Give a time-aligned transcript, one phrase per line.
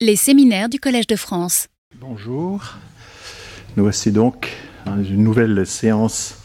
[0.00, 1.66] Les séminaires du Collège de France.
[2.00, 2.76] Bonjour.
[3.76, 4.48] Nous voici donc
[4.86, 6.36] une nouvelle séance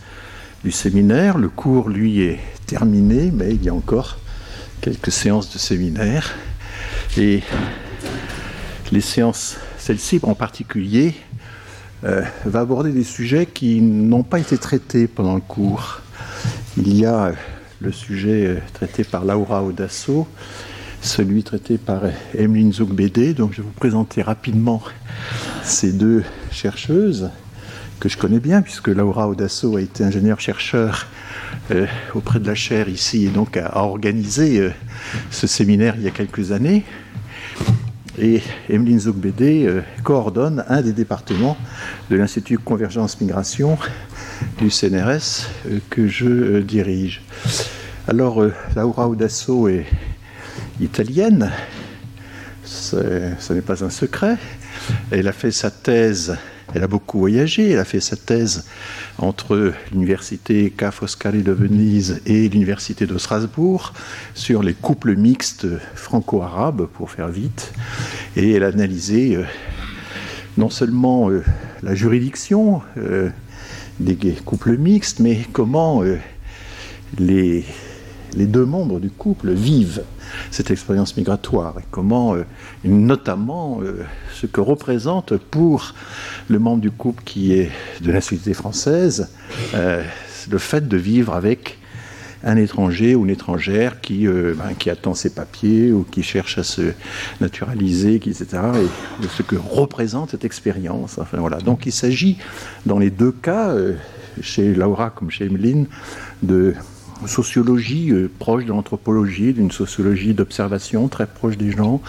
[0.63, 1.37] du séminaire.
[1.37, 4.17] Le cours, lui, est terminé, mais il y a encore
[4.81, 6.33] quelques séances de séminaire.
[7.15, 7.43] Et
[8.91, 11.13] les séances, celle-ci en particulier,
[12.05, 16.01] euh, va aborder des sujets qui n'ont pas été traités pendant le cours.
[16.75, 17.33] Il y a
[17.81, 20.27] le sujet euh, traité par Laura Odasso,
[21.03, 22.01] celui traité par
[22.37, 23.33] Emeline Zougbédé.
[23.33, 24.81] Donc je vais vous présenter rapidement
[25.63, 27.29] ces deux chercheuses
[27.99, 31.07] que je connais bien, puisque Laura Odasso a été ingénieure-chercheur
[31.71, 31.85] euh,
[32.15, 34.71] auprès de la chaire ici et donc a, organisé euh,
[35.29, 36.83] ce séminaire il y a quelques années.
[38.17, 41.57] Et Emeline Zougbédé euh, coordonne un des départements
[42.09, 43.77] de l'Institut Convergence Migration
[44.57, 45.47] du CNRS
[45.89, 47.21] que je dirige.
[48.07, 48.43] Alors,
[48.75, 49.85] Laura Odasso est
[50.81, 51.51] italienne,
[52.65, 54.37] ce n'est pas un secret.
[55.11, 56.37] Elle a fait sa thèse,
[56.73, 58.65] elle a beaucoup voyagé, elle a fait sa thèse
[59.17, 63.93] entre l'université Ca' Foscari de Venise et l'université de Strasbourg
[64.33, 67.73] sur les couples mixtes franco-arabes, pour faire vite,
[68.35, 69.43] et elle a analysé euh,
[70.57, 71.43] non seulement euh,
[71.83, 73.29] la juridiction euh,
[73.99, 76.03] des couples mixtes, mais comment
[77.19, 77.63] les,
[78.35, 80.03] les deux membres du couple vivent
[80.51, 82.43] cette expérience migratoire et comment, euh,
[82.83, 84.03] notamment, euh,
[84.33, 85.93] ce que représente pour
[86.49, 89.29] le membre du couple qui est de nationalité française
[89.75, 90.03] euh,
[90.49, 91.77] le fait de vivre avec
[92.45, 96.91] un étranger ou une étrangère qui, ben, attend ses papiers ou qui cherche à se
[97.39, 98.45] naturaliser, etc.
[99.23, 101.17] Et ce que représente cette expérience.
[101.19, 101.59] Enfin, voilà.
[101.59, 102.37] Donc il s'agit,
[102.85, 103.73] dans les deux cas,
[104.41, 105.87] chez Laura comme chez Emeline,
[106.41, 106.75] de
[107.27, 112.01] sociologie euh, proche de l'anthropologie, d'une sociologie d'observation très proche des gens,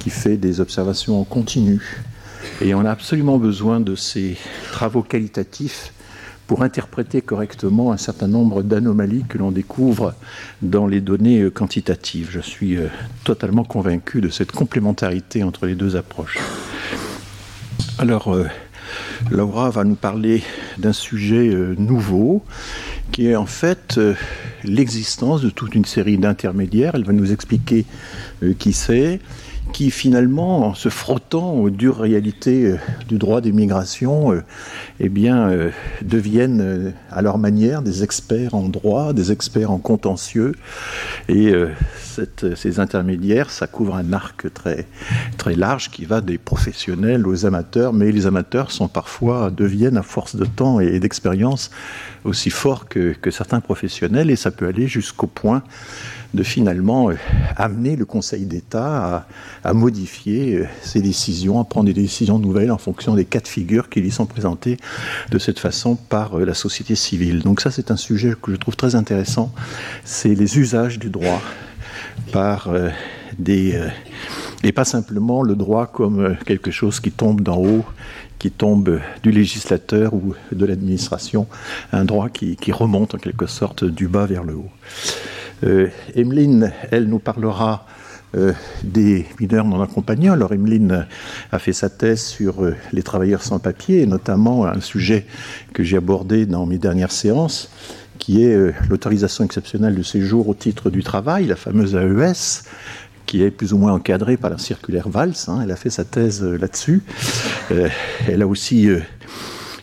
[0.00, 2.02] qui fait des observations en continu.
[2.60, 4.36] Et on a absolument besoin de ces
[4.72, 5.92] travaux qualitatifs
[6.46, 10.14] pour interpréter correctement un certain nombre d'anomalies que l'on découvre
[10.62, 12.28] dans les données euh, quantitatives.
[12.30, 12.86] Je suis euh,
[13.24, 16.38] totalement convaincu de cette complémentarité entre les deux approches.
[17.98, 18.36] Alors,
[19.30, 20.42] Laura va nous parler
[20.78, 22.44] d'un sujet nouveau
[23.12, 24.14] qui est en fait euh,
[24.64, 26.92] l'existence de toute une série d'intermédiaires.
[26.94, 27.84] Elle va nous expliquer
[28.42, 29.20] euh, qui c'est,
[29.72, 32.76] qui finalement, en se frottant aux dures réalités euh,
[33.08, 34.32] du droit des migrations,
[35.00, 35.50] eh bien,
[36.02, 40.54] deviennent à leur manière des experts en droit, des experts en contentieux.
[41.28, 41.52] Et
[42.54, 44.86] ces intermédiaires, ça couvre un arc très,
[45.36, 50.02] très large qui va des professionnels aux amateurs, mais les amateurs sont parfois, deviennent à
[50.02, 51.70] force de temps et d'expérience
[52.24, 55.62] aussi forts que, certains professionnels, et ça peut aller jusqu'au point
[56.36, 57.14] de finalement euh,
[57.56, 59.26] amener le Conseil d'État
[59.64, 63.48] à, modifier euh, ses décisions, à prendre des décisions nouvelles en fonction des cas de
[63.48, 64.76] figure qui lui sont présentés
[65.30, 67.40] de cette façon par euh, la société civile.
[67.40, 69.52] Donc ça, c'est un sujet que je trouve très intéressant,
[70.04, 71.42] c'est les usages du droit
[72.32, 72.68] par
[73.38, 73.80] des...
[74.62, 77.84] et pas simplement le droit comme quelque chose qui tombe d'en haut
[78.38, 81.46] qui tombe du législateur ou de l'administration,
[81.92, 84.70] un droit qui, remonte en quelque sorte du bas vers le haut.
[85.64, 87.86] Euh, Emeline, elle nous parlera
[88.36, 88.52] euh,
[88.82, 90.28] des mineurs non accompagnés.
[90.28, 91.06] Alors Emeline
[91.52, 95.26] a fait sa thèse sur euh, les travailleurs sans papier, et notamment un sujet
[95.72, 97.70] que j'ai abordé dans mes dernières séances,
[98.18, 102.64] qui est l'autorisation exceptionnelle de séjour au titre du travail, la fameuse AES,
[103.26, 105.34] qui est plus ou moins encadrée par la circulaire Valls.
[105.48, 105.60] Hein.
[105.62, 107.02] elle a fait sa thèse là-dessus.
[107.70, 108.88] Elle a aussi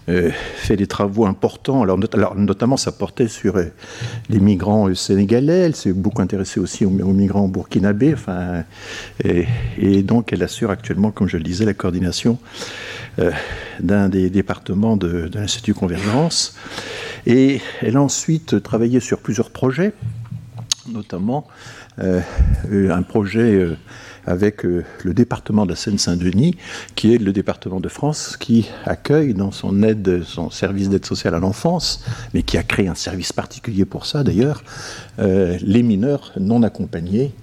[0.08, 1.84] fait des travaux importants.
[1.84, 1.97] Alors,
[2.36, 3.58] notamment, ça portait sur
[4.30, 5.59] les migrants sénégalais.
[5.59, 8.14] Elle s'est beaucoup intéressée aussi aux, migrants burkinabés.
[8.14, 8.64] Enfin,
[9.24, 12.38] et, donc, elle assure actuellement, comme je le disais, la coordination
[13.80, 16.56] d'un des départements de, l'Institut Convergence.
[17.25, 19.94] Et elle a ensuite travaillé sur plusieurs projets,
[20.91, 21.47] notamment
[22.00, 22.22] euh,
[22.91, 23.78] un projet euh,
[24.25, 26.56] avec euh, le département de la Seine-Saint-Denis,
[26.95, 31.35] qui est le département de France qui accueille dans son aide, son service d'aide sociale
[31.35, 32.03] à l'enfance,
[32.34, 34.64] mais qui a créé un service particulier pour ça d'ailleurs,
[35.20, 37.34] les mineurs non accompagnés,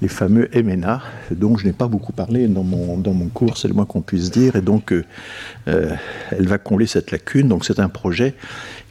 [0.00, 1.02] les fameux MNA,
[1.32, 4.00] dont je n'ai pas beaucoup parlé dans mon, dans mon cours, c'est le moins qu'on
[4.00, 4.94] puisse dire, et donc
[5.66, 5.98] elle
[6.48, 7.48] va combler cette lacune.
[7.48, 8.34] Donc c'est un projet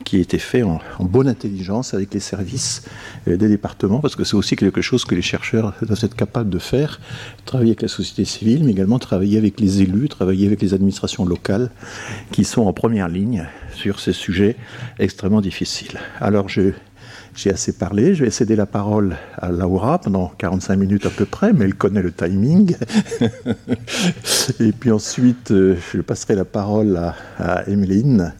[0.03, 2.83] qui été fait en, bonne intelligence avec les services
[3.27, 6.49] euh, des départements, parce que c'est aussi quelque chose que les chercheurs doivent être capables
[6.49, 6.99] de faire,
[7.45, 11.25] travailler avec la société civile, mais également travailler avec les élus, travailler avec les administrations
[11.25, 11.69] locales,
[12.31, 14.55] qui sont en première ligne sur ces sujets
[14.99, 15.99] extrêmement difficiles.
[16.19, 16.73] Alors j'ai
[17.51, 18.15] assez parlé.
[18.15, 21.75] Je vais céder la parole à Laura pendant 45 minutes à peu près, mais elle
[21.75, 22.75] connaît le timing.
[24.59, 28.33] et puis ensuite, euh, je passerai la parole à, à Emeline.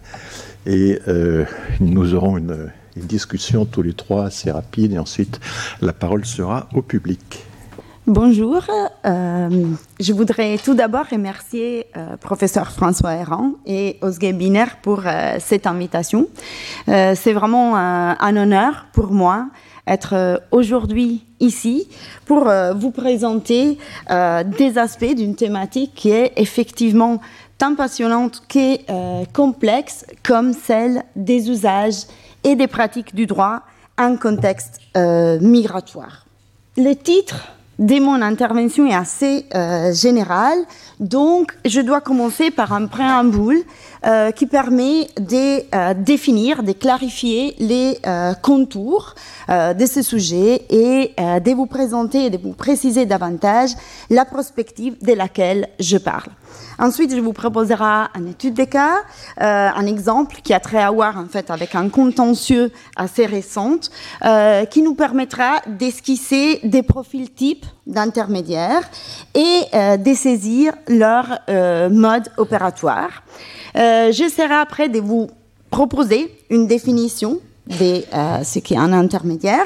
[0.68, 1.46] Et euh,
[1.80, 4.94] nous aurons une, discussion tous les trois assez rapide.
[4.94, 5.40] Et ensuite,
[5.82, 7.46] la parole sera au public.
[8.08, 8.66] Bonjour,
[9.06, 9.50] euh,
[10.00, 15.04] je voudrais tout d'abord remercier euh, professeur François Errand et Osge Biner pour
[15.38, 16.28] cette invitation.
[16.88, 19.50] C'est vraiment un, honneur pour moi
[19.86, 21.88] être aujourd'hui ici
[22.26, 23.78] pour vous présenter
[24.10, 27.22] des aspects d'une thématique qui est effectivement
[27.58, 32.04] tant passionnante que complexe comme celle des usages
[32.44, 33.62] et des pratiques du droit
[33.98, 36.26] en contexte migratoire.
[36.78, 40.58] Le titre de mon intervention est assez euh, générale,
[41.00, 43.64] donc je dois commencer par un préambule
[44.06, 49.16] euh, qui permet de euh, définir, de clarifier les euh, contours
[49.50, 53.70] de ce sujet et de vous présenter et de vous préciser davantage
[54.10, 56.32] la perspective de laquelle je parle.
[56.80, 58.98] Ensuite, je vous proposerai une étude des cas,
[59.38, 63.78] un exemple qui a très à voir avec un contentieux assez récent,
[64.70, 68.84] qui nous permettra d'esquisser des profils types d'intermédiaires
[69.34, 69.62] et
[69.98, 71.40] de saisir leur
[71.90, 73.24] mode opératoire.
[73.88, 75.28] Euh, J'essaierai après de vous
[75.70, 79.66] proposer une définition de euh, ce qu'est un intermédiaire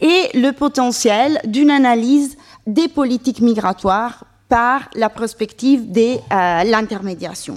[0.00, 2.36] et le potentiel d'une analyse
[2.66, 7.56] des politiques migratoires par la perspective de euh, l'intermédiation.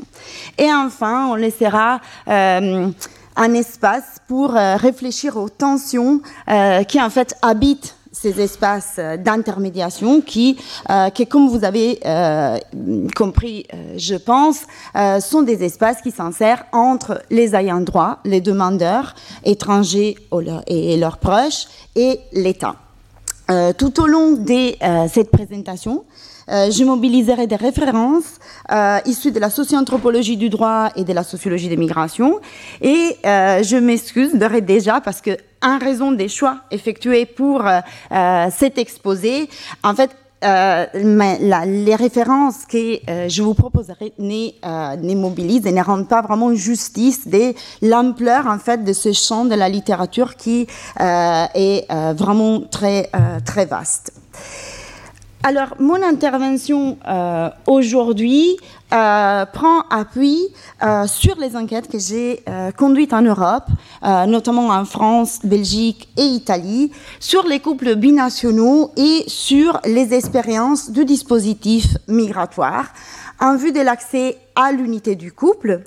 [0.58, 6.22] Et enfin, on laissera un espace pour réfléchir aux tensions
[6.88, 10.58] qui en fait habitent ces espaces d'intermédiation qui,
[10.90, 12.58] euh, qui, comme vous avez euh,
[13.16, 14.62] compris, euh, je pense,
[14.96, 20.18] euh, sont des espaces qui s'insèrent entre les ayants droit, les demandeurs étrangers
[20.68, 22.76] et leurs proches et l'État.
[23.50, 26.11] Euh, tout au long de euh, cette présentation, euh,
[26.52, 28.40] je mobiliserai des références
[28.72, 32.40] euh, issues de la socio-anthropologie du droit et de la sociologie des migrations.
[32.82, 35.32] Et euh, je m'excuse d'ores déjà parce que,
[35.64, 37.80] en raison des choix effectués pour euh,
[38.12, 39.48] euh, cet exposé,
[39.84, 40.12] en fait,
[40.44, 42.78] euh, mais la, les références que
[43.10, 47.54] euh, je vous proposerai euh, et ne rendent pas vraiment justice de
[47.84, 50.66] l'ampleur en fait de ce champ de la littérature qui
[51.00, 54.14] euh, est euh, vraiment très euh, très vaste.
[55.44, 58.58] Alors, mon intervention euh, aujourd'hui
[58.94, 60.38] euh, prend appui
[60.84, 62.44] euh, sur les enquêtes que j'ai
[62.78, 63.66] conduites en Europe,
[64.28, 71.06] notamment en France, Belgique et Italie, sur les couples binationaux et sur les expériences du
[71.06, 72.86] dispositif migratoire
[73.40, 75.82] en vue de l'accès à l'unité du couple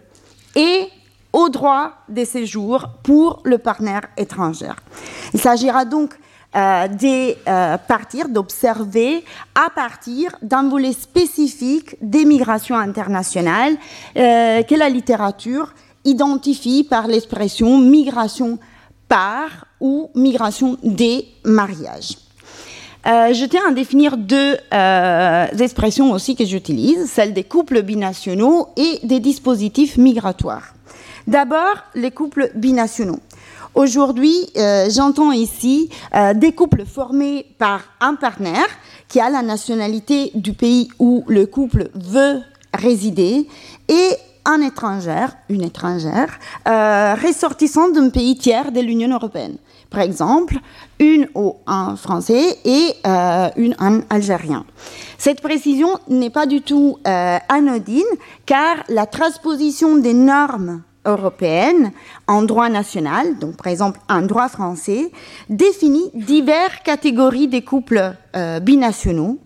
[0.57, 0.89] et
[1.33, 4.73] au droit de séjour pour le partenaire étranger.
[5.33, 6.15] Il s'agira donc
[6.57, 6.87] euh,
[7.49, 7.77] euh,
[8.29, 9.25] d'observer
[9.55, 13.75] à partir d'un volet spécifique des migrations internationales
[14.17, 15.75] euh, que la littérature
[16.05, 18.59] identifie par l'expression migration
[19.09, 22.19] par ou migration des mariages.
[23.07, 24.57] Je tiens à définir deux
[25.61, 30.75] expressions aussi que j'utilise, celle des couples binationaux et des dispositifs migratoires.
[31.27, 33.21] D'abord, les couples binationaux.
[33.75, 38.69] Aujourd'hui, euh, j'entends ici euh, des couples formés par un partenaire
[39.09, 42.41] qui a la nationalité du pays où le couple veut
[42.73, 43.49] résider
[43.89, 44.11] et
[44.45, 46.39] un étranger, une étrangère,
[46.69, 49.57] euh, ressortissant d'un pays tiers de l'Union européenne.
[49.91, 50.57] Par exemple,
[51.01, 52.95] une ou un français et
[53.57, 54.67] une un algérien.
[55.19, 58.03] Cette précision n'est pas du tout anodine
[58.45, 61.93] car la transposition des normes européenne
[62.27, 65.11] en droit national, donc par exemple en droit français,
[65.49, 69.39] définit diverses catégories des couples euh, binationaux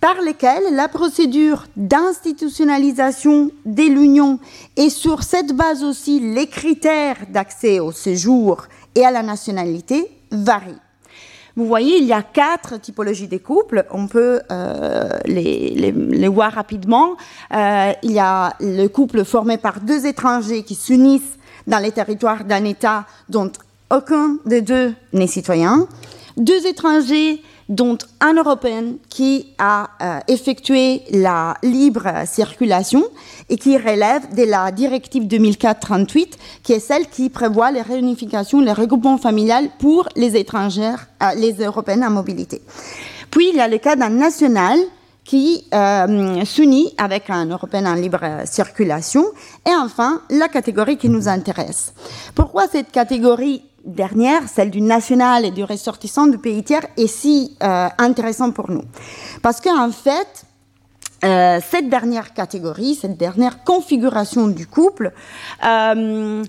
[0.00, 4.40] par lesquels la procédure d'institutionnalisation de l'union
[4.76, 8.64] et sur cette base aussi les critères d'accès au séjour
[8.96, 10.80] et à la nationalité varient.
[11.56, 13.84] Vous voyez, il y a quatre typologies des couples.
[13.90, 17.16] On peut euh, les, voir rapidement.
[17.52, 22.44] Euh, il y a le couple formé par deux étrangers qui s'unissent dans les territoires
[22.44, 23.52] d'un État dont
[23.90, 25.86] aucun des deux n'est citoyen.
[26.38, 33.04] Deux étrangers dont un Européen qui a euh, effectué la libre circulation
[33.48, 38.72] et qui relève de la directive 2004-38, qui est celle qui prévoit les réunifications, les
[38.72, 42.62] regroupements familiales pour les étrangères, euh, les Européennes en mobilité.
[43.30, 44.78] Puis il y a le cas d'un national
[45.24, 49.24] qui euh, s'unit avec un Européen en libre circulation.
[49.66, 51.94] Et enfin, la catégorie qui nous intéresse.
[52.34, 57.56] Pourquoi cette catégorie dernière, celle du national et du ressortissant du pays tiers, est si
[57.62, 58.84] euh, intéressante pour nous.
[59.42, 60.44] Parce qu'en fait,
[61.24, 65.12] euh, cette dernière catégorie, cette dernière configuration du couple,
[65.64, 66.42] euh,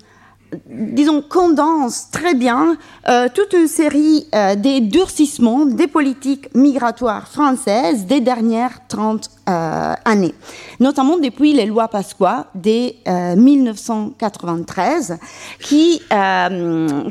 [0.66, 8.06] disons, condense très bien euh, toute une série euh, des durcissements des politiques migratoires françaises
[8.06, 10.34] des dernières 30 euh, années,
[10.80, 15.18] notamment depuis les lois Pasqua dès 1993,
[15.60, 16.02] qui,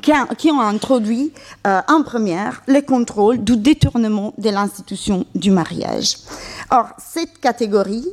[0.02, 1.32] qui, qui, ont introduit
[1.64, 6.16] en première les contrôles du détournement de l'institution du mariage.
[6.70, 8.06] Or, cette catégorie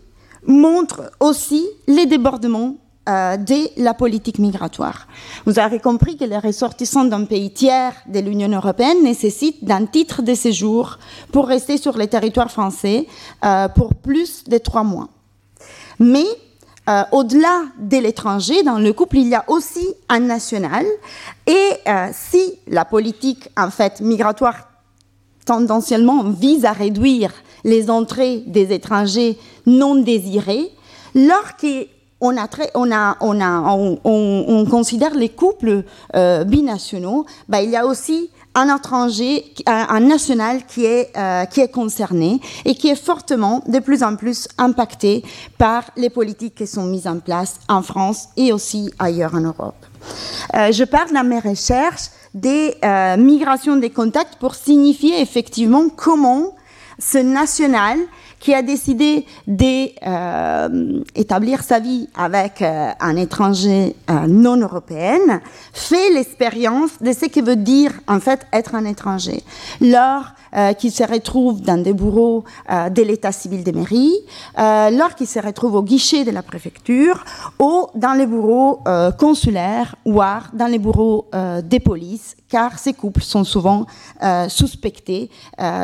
[0.45, 2.75] montre aussi les débordements
[3.09, 5.07] euh, de la politique migratoire.
[5.47, 10.21] Vous avez compris que les ressortissants d'un pays tiers de l'Union européenne nécessitent d'un titre
[10.21, 10.99] de séjour
[11.31, 13.07] pour rester sur le territoire français
[13.43, 15.07] euh, pour plus de trois mois.
[15.97, 16.25] Mais
[16.87, 20.85] euh, au-delà de l'étranger, dans le couple, il y a aussi un national.
[21.47, 21.69] Et
[22.13, 24.69] si la politique en fait migratoire
[25.45, 27.31] tendanciellement vise à réduire
[27.63, 30.69] les entrées des étrangers non désirés,
[31.15, 31.87] lorsqu'il
[32.21, 35.83] on, a on, a, on, a, on, considère les couples
[36.15, 41.61] euh, binationaux, bah, il y a aussi un étranger, un, national qui est, euh, qui
[41.61, 45.23] est concerné et qui est fortement, de plus en plus, impacté
[45.57, 49.85] par les politiques qui sont mises en place en France et aussi ailleurs en Europe.
[50.55, 52.75] Euh, je parle dans mes recherches des
[53.17, 56.53] migrations des contacts pour signifier effectivement comment
[56.99, 57.97] ce national
[58.39, 65.41] qui a décidé d'établir euh, sa vie avec euh, un étranger euh, non européen,
[65.73, 69.43] fait l'expérience de ce que veut dire en fait être un étranger.
[69.81, 70.25] Lors
[70.79, 74.15] qu'il se retrouve dans des bureaux de l'état civil des mairies,
[74.57, 77.23] lors qu'il se retrouve au guichet de la préfecture,
[77.59, 78.79] ou dans les bureaux
[79.19, 80.21] consulaires, ou
[80.53, 81.27] dans les bureaux
[81.63, 83.85] des polices, car ces couples sont souvent
[84.47, 85.29] suspectés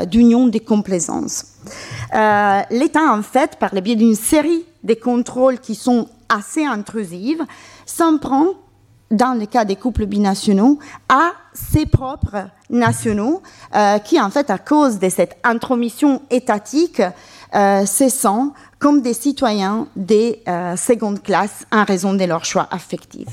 [0.08, 1.55] d'union des complaisances.
[2.14, 7.44] Euh, L'État, en fait, par le biais d'une série de contrôles qui sont assez intrusives,
[7.86, 8.48] s'en prend,
[9.12, 10.80] dans le cas des couples binationaux,
[11.10, 13.42] à ses propres nationaux,
[13.76, 17.02] euh, qui, en fait, à cause de cette intromission étatique,
[17.56, 18.06] euh, se
[18.80, 23.28] comme des citoyens des euh, secondes classes en raison de leur choix affectif.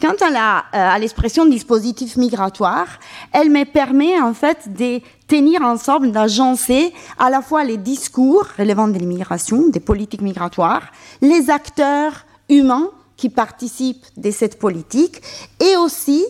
[0.00, 2.86] Quant à l'expression dispositif migratoire,
[3.32, 8.88] elle me permet en fait de tenir ensemble, d'agencer à la fois les discours relevant
[8.88, 10.90] de l'immigration, des politiques migratoires,
[11.20, 15.20] les acteurs humains qui participent de cette politique
[15.60, 16.24] et aussi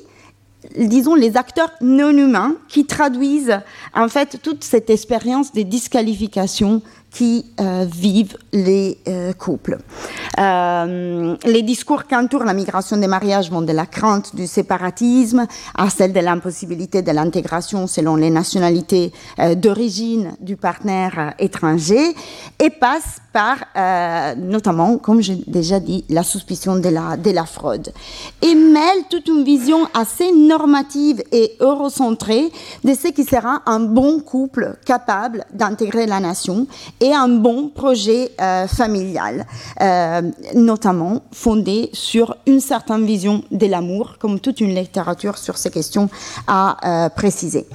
[0.77, 3.61] disons, les acteurs non humains qui traduisent
[3.95, 9.79] en fait toute cette expérience des disqualifications qui euh, vivent les euh, couples.
[10.39, 15.47] Euh, les discours qui entourent la migration des mariages vont de la crainte du séparatisme
[15.75, 19.13] à celle de l'impossibilité de l'intégration selon les nationalités
[19.57, 22.15] d'origine du partenaire étranger
[22.59, 23.59] et passent par
[24.37, 27.93] notamment, comme j'ai déjà dit, la suspicion de la, de la fraude.
[28.43, 32.51] Et mêlent toute une vision assez normative et eurocentrée
[32.85, 36.67] de ce qui sera un bon couple capable d'intégrer la nation
[37.01, 39.47] et un bon projet euh, familial,
[39.81, 40.23] euh,
[40.55, 46.11] notamment fondé sur une certaine vision de l'amour, comme toute une littérature sur ces questions
[46.47, 47.67] a euh, précisé.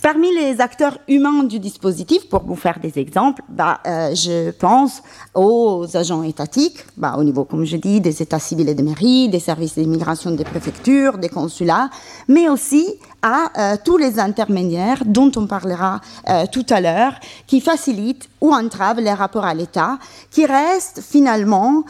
[0.00, 5.02] Parmi les acteurs humains du dispositif, pour vous faire des exemples, bah, euh, je pense
[5.34, 9.28] aux agents étatiques, bah, au niveau, comme je dis, des états civils et des mairies,
[9.28, 11.90] des services d'immigration des préfectures, des consulats,
[12.28, 12.86] mais aussi
[13.22, 17.14] à euh, tous les intermédiaires dont on parlera euh, tout à l'heure,
[17.48, 19.98] qui facilitent ou entravent les rapports à l'État,
[20.30, 21.82] qui restent finalement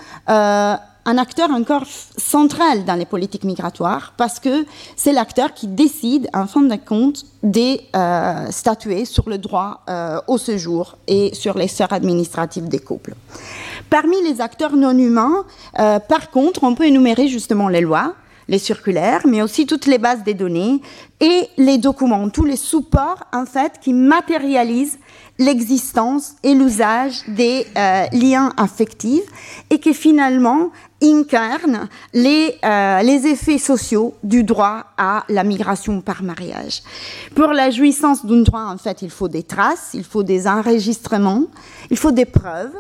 [1.09, 1.87] un acteur encore
[2.19, 7.25] central dans les politiques migratoires parce que c'est l'acteur qui décide, en fin de compte,
[7.43, 12.79] de euh, statuer sur le droit euh, au séjour et sur les sphères administratives des
[12.79, 13.15] couples.
[13.89, 15.45] Parmi les acteurs non humains,
[15.79, 18.15] euh, par contre, on peut énumérer justement les lois,
[18.47, 20.83] les circulaires, mais aussi toutes les bases des données
[21.21, 24.99] et les documents, tous les supports en fait qui matérialisent
[25.39, 27.67] l'existence et l'usage des
[28.13, 29.25] liens affectifs
[29.71, 30.71] et qui finalement
[31.03, 36.83] incarne les, euh, les effets sociaux du droit à la migration par mariage.
[37.35, 41.45] Pour la jouissance d'un droit, en fait, il faut des traces, il faut des enregistrements,
[41.91, 42.75] il faut des preuves.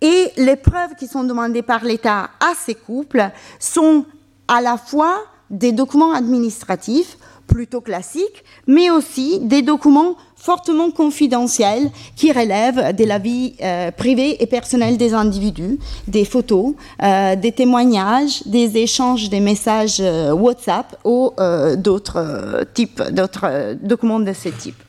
[0.00, 4.04] Et les preuves qui sont demandées par l'État à ces couples sont
[4.48, 5.18] à la fois
[5.50, 7.18] des documents administratifs
[7.52, 14.42] plutôt classiques, mais aussi des documents fortement confidentiels qui relèvent de la vie euh, privée
[14.42, 15.78] et personnelle des individus,
[16.08, 21.32] des photos, euh, des témoignages, des échanges des messages euh, WhatsApp ou
[21.76, 24.80] d'autres types, d'autres documents de ce type.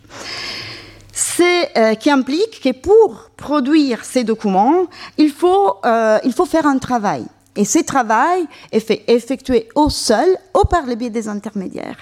[1.11, 4.85] C'est qui implique que pour produire ces documents,
[5.17, 5.75] il faut,
[6.23, 7.23] il faut faire un travail.
[7.55, 11.97] Et ce travail est fait effectué au seul ou par le biais des intermédiaires.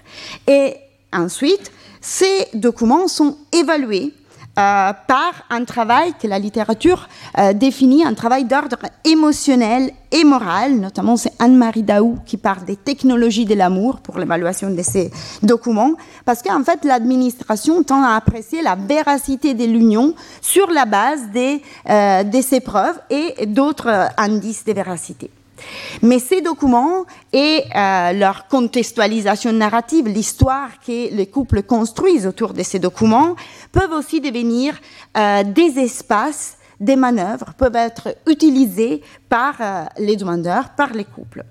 [0.48, 0.76] Et
[1.12, 4.14] ensuite, ces documents sont évalués
[4.60, 10.76] euh, par un travail que la littérature euh, définit, un travail d'ordre émotionnel et moral.
[10.76, 15.10] Notamment, c'est Anne-Marie Daou qui parle des technologies de l'amour pour l'évaluation de ces
[15.42, 15.94] documents.
[16.26, 21.62] Parce qu'en fait, l'administration tend à apprécier la véracité de l'union sur la base des,
[21.90, 25.32] euh, de ces preuves et d'autres indices de véracité.
[26.02, 32.64] Mais ces documents et euh, leur contextualisation narrative, l'histoire que les couples construisent autour de
[32.64, 33.36] ces documents,
[33.72, 34.80] peuvent aussi devenir
[35.18, 41.44] euh, des espaces des manœuvres peuvent être utilisées par euh, les demandeurs, par les couples.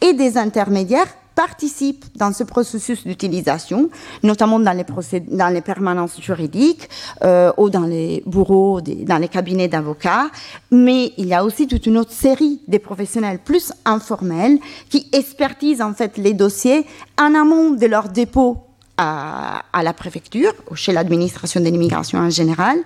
[0.00, 3.90] Et des intermédiaires participent dans ce processus d'utilisation,
[4.24, 6.88] notamment dans les, dans les permanences juridiques
[7.22, 10.30] euh, ou dans les bureaux, dans les cabinets d'avocats.
[10.72, 14.58] Mais il y a aussi toute une autre série de professionnels plus informels
[14.90, 16.84] qui expertisent en fait les dossiers
[17.16, 18.67] en amont de leur dépôt
[18.98, 22.78] à, la préfecture ou chez l'administration de l'immigration en général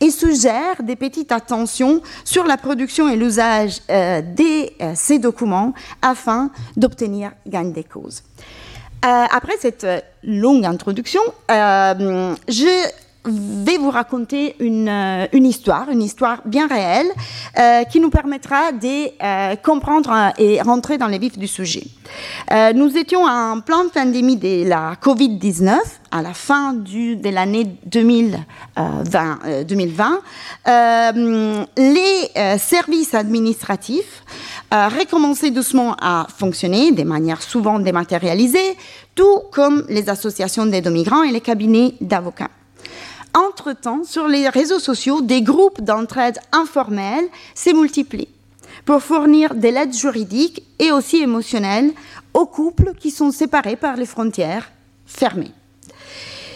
[0.00, 5.74] et suggère des petites attentions sur la production et l'usage euh, de euh, ces documents
[6.00, 8.22] afin d'obtenir gain des causes.
[9.04, 9.86] Euh, après cette
[10.22, 12.90] longue introduction, je
[13.30, 17.06] vais vous raconter une, euh, une, histoire, une histoire bien réelle,
[17.58, 21.84] euh, qui nous permettra de euh, comprendre et rentrer dans les vifs du sujet.
[22.74, 25.76] Nous étions en pleine pandémie de la Covid-19,
[26.12, 29.64] à la fin de l'année 2020.
[29.66, 30.20] 2020.
[31.76, 34.22] les services administratifs
[34.70, 38.76] recommençaient doucement à fonctionner de manière souvent dématérialisée,
[39.14, 42.50] tout comme les associations d'aide aux migrants et les cabinets d'avocats.
[43.36, 48.30] Entre-temps, sur les réseaux sociaux, des groupes d'entraide informelles s'est multiplient
[48.86, 51.92] pour fournir des aides juridiques et aussi émotionnelles
[52.32, 54.70] aux couples qui sont séparés par les frontières
[55.04, 55.52] fermées.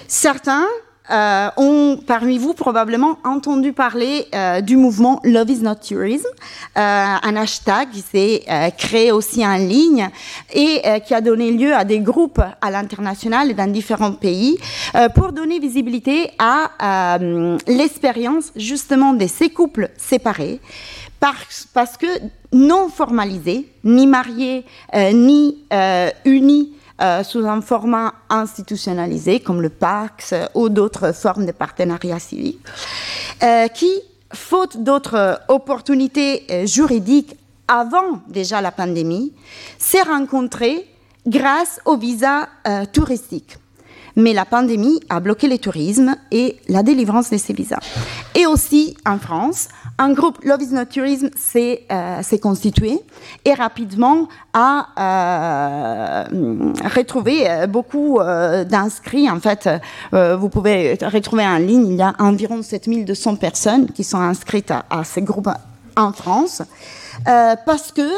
[0.09, 0.67] Certains
[1.11, 6.81] euh, ont parmi vous probablement entendu parler euh, du mouvement Love is not tourism, euh,
[6.81, 8.45] un hashtag qui s'est
[8.79, 10.09] créé aussi en ligne
[10.55, 14.59] et qui a donné lieu à des groupes à l'international et dans différents pays
[15.15, 17.19] pour donner visibilité à
[17.67, 20.61] l'expérience justement de ces couples séparés.
[21.19, 22.07] Parce, parce que
[22.53, 24.65] non formalisés, ni mariés,
[25.13, 25.59] ni
[26.25, 32.59] unis euh, sous un format institutionnalisé comme le PAX ou d'autres formes de partenariat civil,
[33.43, 33.91] euh, qui,
[34.35, 37.37] faute d'autres opportunités euh, juridiques
[37.69, 39.33] avant déjà la pandémie,
[39.79, 40.87] s'est rencontré
[41.27, 42.49] grâce au visa
[42.93, 43.57] touristique
[44.17, 47.81] mais la pandémie a bloqué le tourisme et la délivrance de ces visas.
[48.35, 49.69] Et aussi en France,
[49.99, 53.01] un groupe Love is Not Tourism s'est euh, constitué
[53.45, 58.19] et rapidement a euh, retrouvé euh, beaucoup
[58.69, 59.29] d'inscrits.
[59.31, 59.69] En fait,
[60.13, 64.85] vous pouvez retrouver en ligne, il y a environ 7200 personnes qui sont inscrites à,
[64.89, 65.51] à ces groupes
[65.97, 66.63] en France
[67.25, 68.09] parce que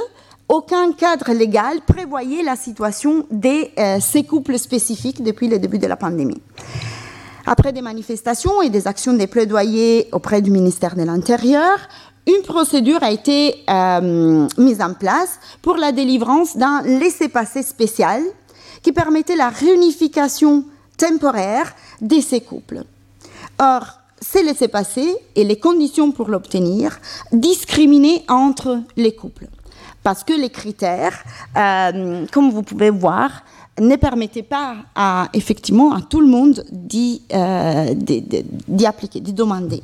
[0.52, 5.86] aucun cadre légal prévoyait la situation de euh, ces couples spécifiques depuis le début de
[5.86, 6.42] la pandémie.
[7.46, 11.78] Après des manifestations et des actions de plaidoyer auprès du ministère de l'Intérieur,
[12.26, 18.22] une procédure a été euh, mise en place pour la délivrance d'un laissez-passer spécial
[18.82, 20.66] qui permettait la réunification
[20.98, 22.82] temporaire de ces couples.
[23.58, 23.86] Or,
[24.20, 27.00] ces laissez-passer et les conditions pour l'obtenir
[27.32, 29.48] discriminaient entre les couples
[30.02, 31.24] parce que les critères,
[31.56, 33.42] euh, comme vous pouvez voir,
[33.80, 37.94] ne permettaient pas à, effectivement à tout le monde d'y euh,
[38.84, 39.82] appliquer, d'y demander.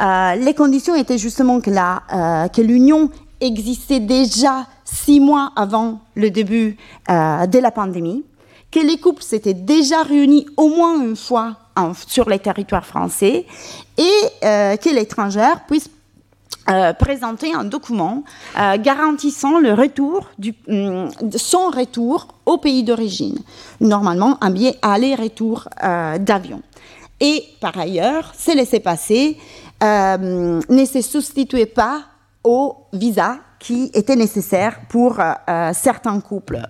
[0.00, 6.76] Euh, les conditions étaient justement que, l'union existait déjà six mois avant le début
[7.08, 8.24] de la pandémie,
[8.70, 11.56] que les couples s'étaient déjà réunis au moins une fois
[12.06, 13.46] sur les territoires français
[13.98, 15.90] et que l'étrangère puisse
[16.68, 18.24] euh, présenter un document
[18.58, 23.38] euh, garantissant le retour du, mm, son retour au pays d'origine.
[23.80, 26.62] Normalement, un billet aller-retour euh, d'avion.
[27.20, 29.38] Et par ailleurs, ces laissés-passer
[29.80, 32.02] ne se substituaient pas
[32.42, 35.18] au visa qui était nécessaire pour
[35.72, 36.60] certains couples,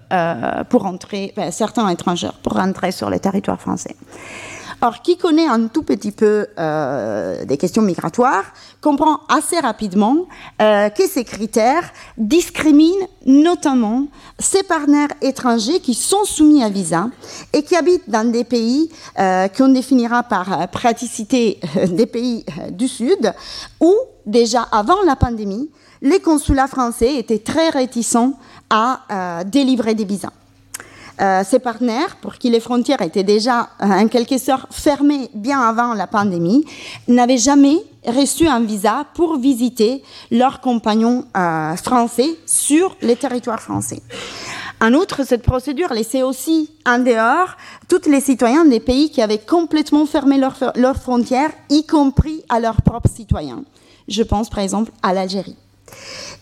[0.68, 3.96] pour entrer, certains étrangers, pour entrer sur le territoire français.
[4.82, 8.44] Or, qui connaît un tout petit peu euh, des questions migratoires
[8.82, 10.26] comprend assez rapidement
[10.60, 14.06] euh, que ces critères discriminent notamment
[14.38, 17.08] ces partenaires étrangers qui sont soumis à visa
[17.54, 21.58] et qui habitent dans des pays euh, qu'on définira par praticité
[21.88, 23.32] des pays du Sud,
[23.80, 23.94] où
[24.26, 25.70] déjà avant la pandémie,
[26.02, 28.34] les consulats français étaient très réticents
[28.68, 30.32] à délivrer des visas.
[31.20, 35.60] Euh, ses partenaires, pour qui les frontières étaient déjà euh, en quelque sorte fermées bien
[35.60, 36.64] avant la pandémie,
[37.08, 44.02] n'avaient jamais reçu un visa pour visiter leurs compagnons euh, français sur les territoires français.
[44.82, 47.56] En outre, cette procédure laissait aussi en dehors
[47.88, 52.60] tous les citoyens des pays qui avaient complètement fermé leurs, leurs frontières, y compris à
[52.60, 53.64] leurs propres citoyens.
[54.06, 55.56] Je pense par exemple à l'Algérie.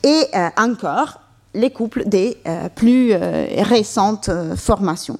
[0.02, 0.26] Et
[0.58, 1.20] encore,
[1.54, 5.18] les couples des euh, plus euh, récentes euh, formations.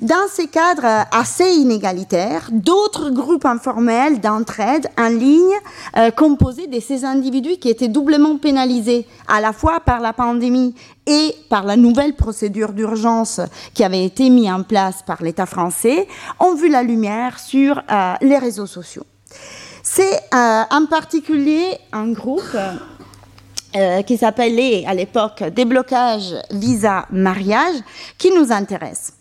[0.00, 5.56] Dans ces cadres assez inégalitaires, d'autres groupes informels d'entraide en ligne
[6.16, 11.34] composés de ces individus qui étaient doublement pénalisés à la fois par la pandémie et
[11.50, 13.40] par la nouvelle procédure d'urgence
[13.74, 16.06] qui avait été mise en place par l'État français,
[16.38, 17.82] ont vu la lumière sur
[18.20, 19.02] les réseaux sociaux.
[19.82, 22.56] C'est en particulier un groupe
[23.76, 27.74] euh, qui s'appelait à l'époque déblocage visa mariage
[28.16, 29.12] qui nous intéresse.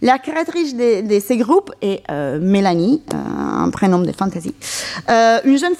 [0.00, 4.54] La créatrice de, ces groupes est euh, Mélanie, euh, un prénom de fantaisie,
[5.06, 5.74] une, jeune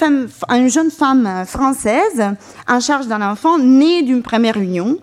[0.91, 2.23] femme, française
[2.69, 4.99] en charge d'un enfant né d'une première union,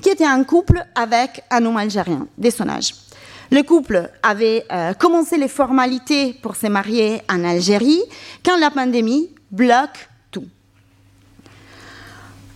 [0.00, 2.66] qui était en couple avec un homme algérien dès son.
[3.50, 4.64] Le couple avait
[5.00, 8.02] commencé les formalités pour se marier en Algérie
[8.44, 10.09] quand la pandémie bloque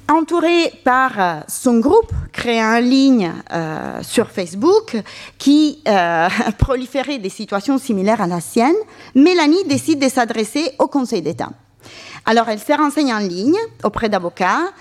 [0.08, 4.96] entourée par euh, son groupe créé en ligne euh, sur Facebook
[5.38, 8.74] qui euh, proliférait des situations similaires à la sienne,
[9.14, 11.50] Mélanie décide de s'adresser au Conseil d'État.
[12.26, 14.72] Alors, elle se renseigne en ligne auprès d'avocats,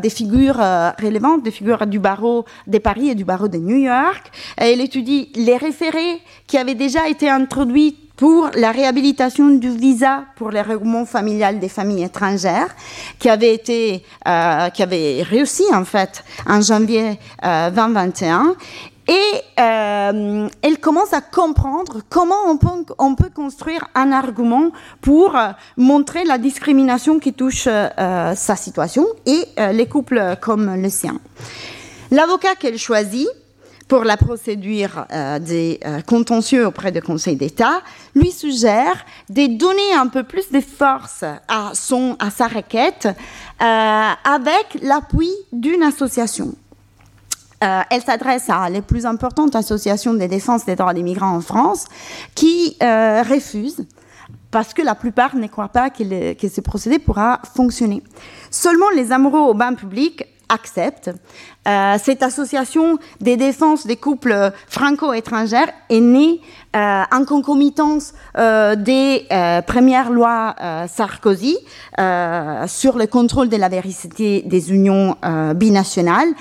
[0.00, 4.30] des figures relevantes, des figures du barreau de Paris et du barreau de New York.
[4.56, 10.50] elle étudie les référés qui avaient déjà été introduits pour la réhabilitation du visa pour
[10.50, 12.74] les regroupements familial des familles étrangères,
[13.18, 18.46] qui avait été, euh, qui avait réussi en fait en janvier 2021.
[18.46, 18.54] Euh,
[19.06, 24.70] Et euh, elle commence à comprendre comment on peut, on peut, construire un argument
[25.02, 25.36] pour
[25.76, 31.20] montrer la discrimination qui touche sa situation et les couples comme le sien.
[32.10, 33.28] L'avocat qu'elle choisit,
[33.88, 37.82] pour la procédure euh, des euh, contentieux auprès du Conseil d'État,
[38.14, 44.10] lui suggère de donner un peu plus de force à, son, à sa requête euh,
[44.24, 46.54] avec l'appui d'une association.
[47.60, 51.86] elle s'adresse à les plus importantes associations de défense des droits des migrants en France
[52.34, 53.86] qui refusent
[54.50, 58.02] parce que la plupart ne croient pas que, que ce procédé pourra fonctionner.
[58.50, 61.10] Seulement les amoureux au bain public accepte.
[61.66, 66.40] Euh, cette association des défenses des couples franco-étrangères est née
[66.76, 69.26] euh, en concomitance euh, des
[69.66, 70.54] premières lois
[70.88, 71.56] Sarkozy
[72.66, 75.16] sur le contrôle de la vérité des unions
[75.54, 76.32] binationales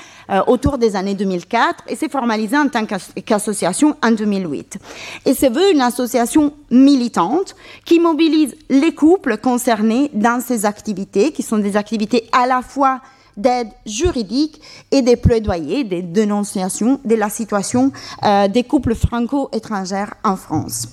[0.48, 4.78] autour des années 2004 et s'est formalisée en tant qu'association en 2008.
[5.26, 11.44] Et c'est veut une association militante qui mobilise les couples concernés dans ces activités, qui
[11.44, 13.02] sont des activités à la fois
[13.38, 17.92] d'aide juridique et des plaidoyers, des dénonciations de la situation
[18.24, 20.90] euh, des couples franco-étrangers en France.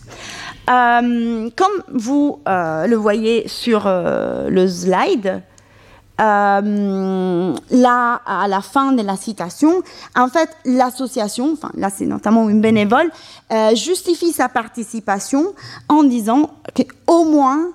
[0.68, 5.42] Euh, comme vous euh, le voyez sur le slide,
[6.18, 6.60] là,
[8.26, 9.82] à la fin de la citation,
[10.14, 13.10] en fait, l'association, enfin là c'est notamment une bénévole,
[13.74, 15.54] justifie sa participation
[15.88, 17.72] en disant qu'au moins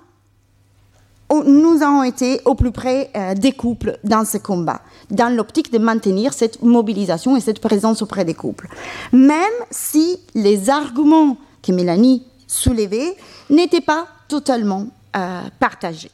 [1.31, 5.77] nous avons été au plus près euh, des couples dans ce combat, dans l'optique de
[5.77, 8.67] maintenir cette mobilisation et cette présence auprès des couples.
[9.11, 9.39] Même
[9.71, 13.15] si les arguments que Mélanie soulevait
[13.49, 16.11] n'étaient pas totalement euh, partagés.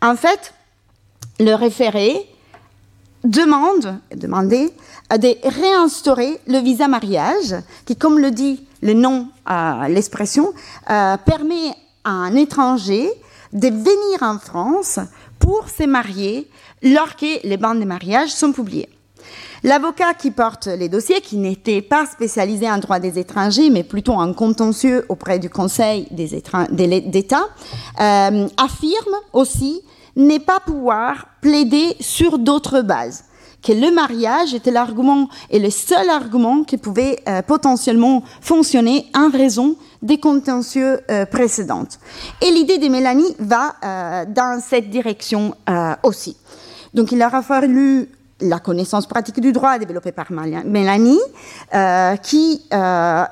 [0.00, 0.54] En fait,
[1.40, 2.14] le référé
[3.24, 4.72] demande, demandait
[5.10, 10.52] de réinstaurer le visa mariage, qui, comme le dit le nom, euh, l'expression,
[10.86, 13.10] permet à un étranger
[13.54, 14.98] de venir en France
[15.38, 16.50] pour se marier
[16.82, 18.88] lorsque les bandes de mariage sont publiées.
[19.62, 24.12] L'avocat qui porte les dossiers, qui n'était pas spécialisé en droit des étrangers, mais plutôt
[24.12, 27.48] en contentieux auprès du Conseil d'État,
[28.00, 29.80] euh, affirme aussi
[30.16, 33.24] n'est pas pouvoir plaider sur d'autres bases
[33.64, 39.30] que le mariage était l'argument et le seul argument qui pouvait euh, potentiellement fonctionner en
[39.30, 41.98] raison des contentieux euh, précédentes.
[42.42, 45.54] Et l'idée de Mélanie va euh, dans cette direction
[46.02, 46.36] aussi.
[46.92, 48.08] Donc il aura fallu
[48.40, 51.20] la connaissance pratique du droit développée par Mélanie,
[52.22, 53.28] qui a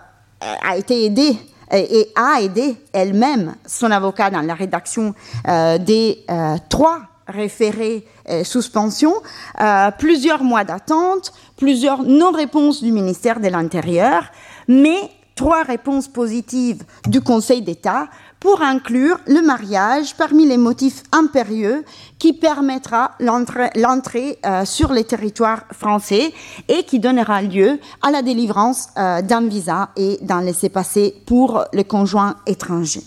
[0.77, 1.37] été aidée
[1.71, 5.15] et a aidé elle-même son avocat dans la rédaction
[5.47, 6.25] des
[6.69, 9.15] trois référés euh, suspension,
[9.61, 14.25] euh, plusieurs mois d'attente, plusieurs non-réponses du ministère de l'Intérieur,
[14.69, 18.09] mais trois réponses positives du Conseil d'État
[18.39, 21.85] pour inclure le mariage parmi les motifs impérieux
[22.19, 26.33] qui permettra l'entrée euh, sur les territoires français
[26.69, 32.37] et qui donnera lieu à la délivrance d'un visa et d'un laissez-passer pour le conjoint
[32.47, 33.03] étranger.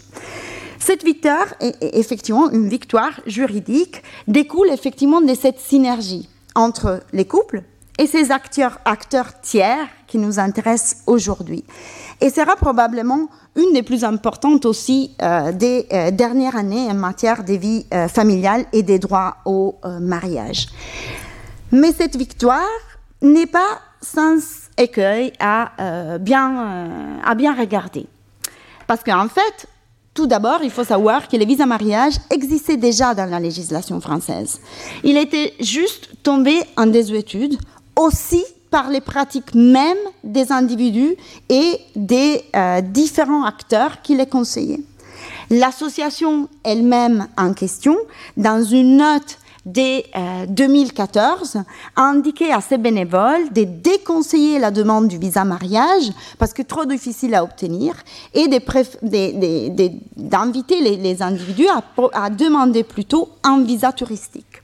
[0.85, 7.63] Cette victoire est effectivement une victoire juridique, découle effectivement de cette synergie entre les couples
[7.97, 8.77] et ces acteurs,
[9.41, 11.63] tiers qui nous intéressent aujourd'hui.
[12.21, 17.43] Et sera probablement une des plus importantes aussi euh, des euh, dernières années en matière
[17.43, 20.67] de vie euh, familiale et des droits au mariage.
[21.71, 22.61] Mais cette victoire
[23.23, 24.37] n'est pas sans
[24.77, 28.05] écueil à, bien, à bien regarder.
[28.85, 29.67] Parce qu'en fait,
[30.15, 34.61] tout d'abord, il faut savoir que les visas mariage existaient déjà dans la législation française.
[35.03, 37.59] Il était juste tombé en désuétude
[37.97, 41.15] aussi par les pratiques mêmes des individus
[41.49, 44.83] et des euh, différents acteurs qui les conseillaient.
[45.49, 47.97] L'association elle-même en question,
[48.37, 50.05] dans une note dès
[50.47, 51.57] 2014
[51.95, 56.85] a indiqué à ses bénévoles de déconseiller la demande du visa mariage parce que trop
[56.85, 57.95] difficile à obtenir
[58.33, 58.47] et
[60.17, 61.67] d'inviter les, individus
[62.13, 64.61] à, demander plutôt un visa touristique.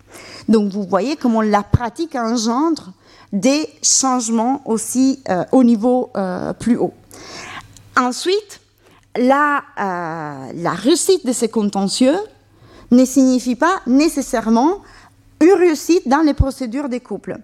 [0.48, 2.92] Donc vous voyez comment la pratique engendre
[3.32, 6.94] des changements aussi euh, au niveau euh, plus haut.
[7.98, 8.60] Ensuite,
[9.16, 12.18] la, euh, la réussite de ces contentieux
[12.92, 14.80] ne signifie pas nécessairement
[15.42, 17.38] une réussite dans les procédures des couples.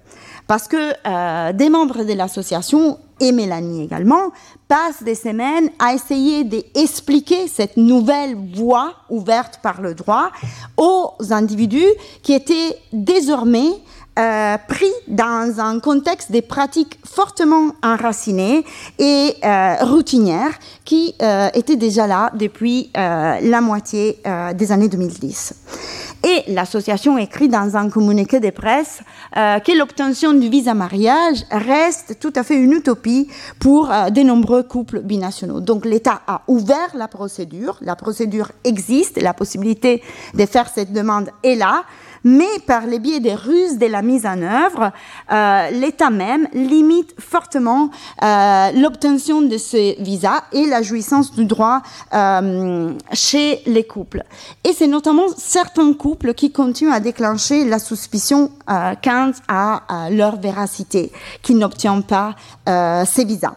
[0.45, 4.31] Parce que euh, des membres de l'association, et Mélanie également,
[4.67, 10.31] passent des semaines à essayer d'expliquer cette nouvelle voie ouverte par le droit
[10.77, 11.89] aux individus
[12.21, 13.71] qui étaient désormais
[14.17, 18.65] euh, pris dans un contexte des pratiques fortement enracinées
[18.97, 24.19] et euh, routinières qui euh, étaient déjà là depuis la moitié
[24.55, 25.53] des années 2010.
[26.23, 29.01] Et l'association écrit dans un communiqué de presse
[29.33, 35.01] que l'obtention du visa mariage reste tout à fait une utopie pour de nombreux couples
[35.01, 35.59] binationaux.
[35.59, 40.01] Donc l'État a ouvert la procédure, la procédure existe, la possibilité
[40.33, 41.83] de faire cette demande est là
[42.27, 44.91] mais par les biais des ruses de la mise en œuvre,
[45.31, 47.89] euh, l'État même limite fortement
[48.21, 51.81] euh, l'obtention de ce visa et la jouissance du droit
[52.13, 54.23] euh, chez les couples.
[54.65, 61.11] Et c'est notamment certains couples qui continuent à déclencher la suspicion quant à, leur véracité,
[61.41, 62.35] qui n'obtiennent pas
[63.05, 63.55] ces visas.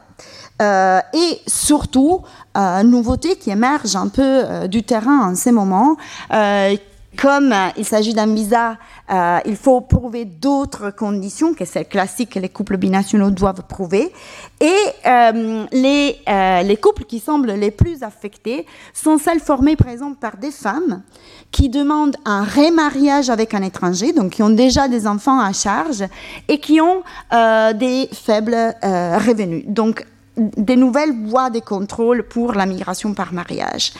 [0.60, 2.22] et surtout,
[2.84, 5.96] nouveauté qui émerge un peu du terrain en ces moments,
[7.20, 8.78] comme euh, il s'agit d'un visa,
[9.10, 14.10] euh, il faut prouver d'autres conditions que celles classiques que les couples binationaux doivent prouver.
[14.60, 14.74] Et
[15.06, 16.18] euh, les,
[16.64, 21.02] les couples qui semblent les plus affectés sont celles formées, par exemple, par des femmes
[21.50, 26.04] qui demandent un remariage avec un étranger, donc qui ont déjà des enfants à charge
[26.48, 29.64] et qui ont des faibles revenus.
[29.66, 30.06] Donc,
[30.40, 33.92] des nouvelles voies de contrôle pour la migration par mariage.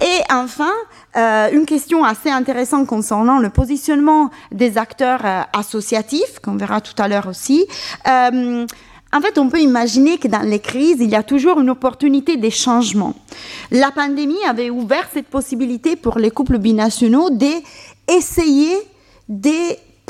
[0.00, 0.72] Et enfin,
[1.16, 6.94] euh, une question assez intéressante concernant le positionnement des acteurs euh, associatifs, qu'on verra tout
[7.02, 7.66] à l'heure aussi.
[8.08, 8.66] Euh,
[9.12, 12.36] en fait, on peut imaginer que dans les crises, il y a toujours une opportunité
[12.36, 13.14] des changements.
[13.72, 18.76] La pandémie avait ouvert cette possibilité pour les couples binationaux d'essayer
[19.28, 19.50] de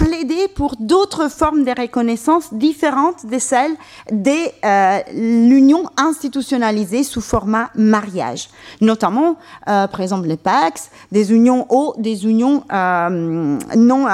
[0.01, 3.77] plaider pour d'autres formes de reconnaissance différentes de celles
[4.11, 4.31] de
[4.65, 8.49] euh, l'union institutionnalisée sous format mariage,
[8.81, 9.37] notamment,
[9.69, 14.07] euh, par exemple, les PAX, des unions ou des unions euh, non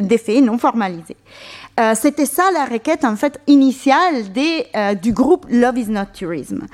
[0.00, 1.16] d'effet non formalisées.
[1.94, 4.24] C'était ça la requête en fait initiale
[5.02, 6.64] du groupe Love is not tourism.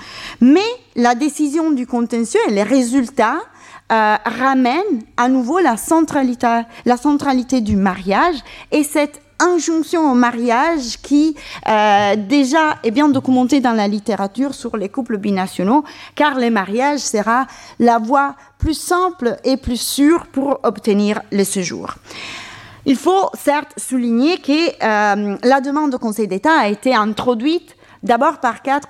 [0.40, 0.60] Mais
[0.94, 3.40] la décision du contentieux et les résultats
[3.90, 8.36] ramène à nouveau la centralité, du mariage
[8.70, 11.36] et cette injonction au mariage qui
[11.68, 17.00] euh, déjà est bien documentée dans la littérature sur les couples binationaux, car le mariage
[17.00, 17.46] sera
[17.78, 21.94] la voie plus simple et plus sûre pour obtenir le séjour.
[22.84, 28.38] Il faut certes souligner que euh, la demande au Conseil d'État a été introduite d'abord
[28.38, 28.88] par quatre,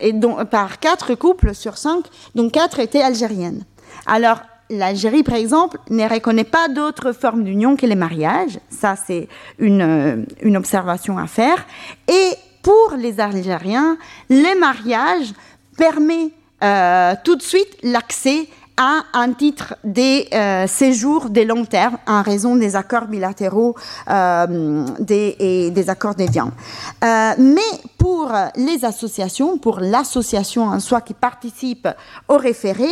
[0.00, 0.12] et
[0.50, 3.64] par quatre couples sur cinq, dont quatre étaient algériennes.
[4.06, 8.58] Alors, l'Algérie, par exemple, ne reconnaît pas d'autres formes d'union que les mariages.
[8.70, 11.66] Ça, c'est une, euh, observation à faire.
[12.08, 12.32] Et
[12.62, 15.32] pour les Algériens, le mariage
[15.76, 16.30] permet
[16.62, 18.46] euh, tout de suite l'accès
[18.80, 23.76] à un titre des euh, séjours des long terme en raison des accords bilatéraux
[24.08, 26.30] euh, et des accords des.
[26.30, 27.60] Euh, mais
[27.98, 31.88] pour les associations, pour l'association en soi qui participe
[32.28, 32.88] au référé,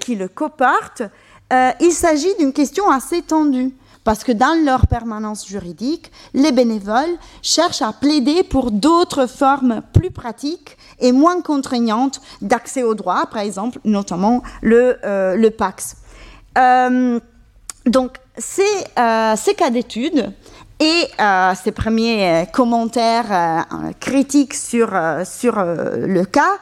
[0.00, 1.02] qui le coporte,
[1.80, 3.72] il s'agit d'une question assez tendue
[4.04, 10.10] parce que dans leur permanence juridique, les bénévoles cherchent à plaider pour d'autres formes plus
[10.10, 15.96] pratiques et moins contraignantes d'accès au droit, par exemple, notamment le, euh, le PAX.
[16.58, 17.18] Euh,
[17.86, 18.62] donc, ces,
[18.98, 20.32] euh, ces cas d'études
[20.80, 21.06] et
[21.62, 23.66] ces premiers commentaires
[24.00, 24.90] critiques sur,
[25.24, 26.58] sur le cas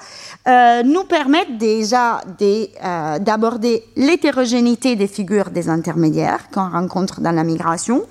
[0.48, 7.44] euh, nous permettent déjà euh, d'aborder l'hétérogénéité des figures des intermédiaires qu'on rencontre dans la
[7.44, 8.02] migration.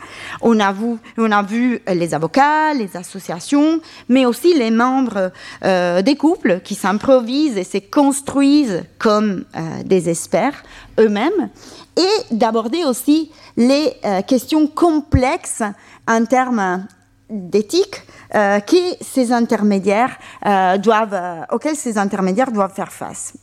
[0.42, 5.34] On a, vu, on a vu les avocats, les associations, mais aussi les membres
[5.66, 9.44] euh, des couples qui s'improvisent et se construisent comme
[9.84, 10.64] des experts
[11.00, 11.50] eux-mêmes,
[11.98, 13.94] et d'aborder aussi les
[14.26, 15.64] questions complexes
[16.12, 16.86] en termes
[17.30, 18.04] d'éthique
[18.36, 18.60] euh,
[19.02, 23.34] ces intermédiaires euh, doivent, euh, auxquels ces intermédiaires doivent faire face.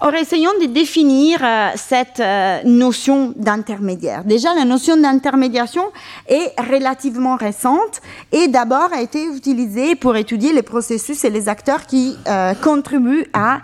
[0.00, 1.40] Or, essayons de définir
[1.74, 2.22] cette
[2.64, 4.22] notion d'intermédiaire.
[4.22, 5.82] Déjà, la notion d'intermédiation
[6.28, 11.84] est relativement récente et d'abord a été utilisée pour étudier les processus et les acteurs
[11.84, 12.16] qui
[12.62, 13.58] contribuent à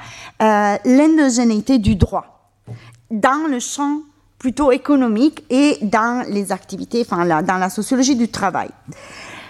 [0.84, 2.50] l'endogénéité du droit
[3.12, 4.00] dans le champ
[4.44, 8.68] plutôt économique et dans les activités, enfin, dans la sociologie du travail.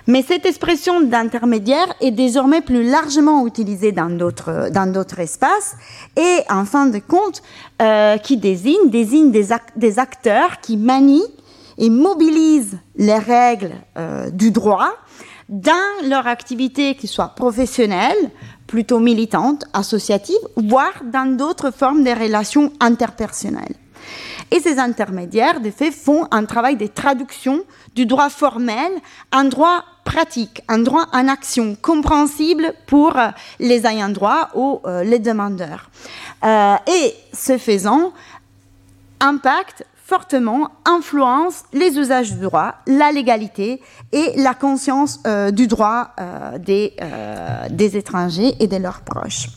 [0.07, 5.75] Mais cette expression d'intermédiaire est désormais plus largement utilisée dans d'autres, espaces
[6.17, 7.43] et, en fin de compte,
[7.83, 11.33] euh, qui désigne, désigne des, acteurs qui manient
[11.77, 14.93] et mobilisent les règles euh, du droit
[15.49, 18.31] dans leur activité, qui soit professionnelle,
[18.69, 23.75] plutôt militante, associative, voire dans d'autres formes de relations interpersonnelles.
[24.51, 27.63] Et ces intermédiaires, de fait, font un travail de traduction
[27.95, 28.93] du droit formel
[29.33, 33.29] en droit pratique, un droit en action compréhensible pour euh,
[33.59, 35.91] les ayants droit ou euh, les demandeurs.
[36.45, 38.13] Euh, et ce faisant,
[39.21, 43.81] impacte fortement, influence les usages du droit, la légalité
[44.13, 45.21] et la conscience
[45.53, 46.11] du droit
[46.59, 46.95] des,
[47.71, 49.49] des étrangers et de leurs proches.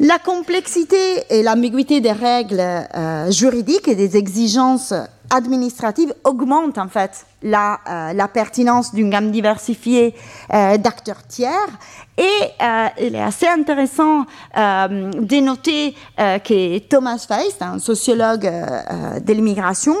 [0.00, 4.92] La complexité et l'ambiguïté des règles euh, juridiques et des exigences
[5.30, 10.16] administratives augmentent en fait la, euh, pertinence d'une gamme diversifiée
[10.52, 11.68] euh, d'acteurs tiers.
[12.18, 12.24] Et
[13.00, 18.48] il est assez intéressant de noter que Thomas Feist, un sociologue
[19.20, 19.96] de l'immigration,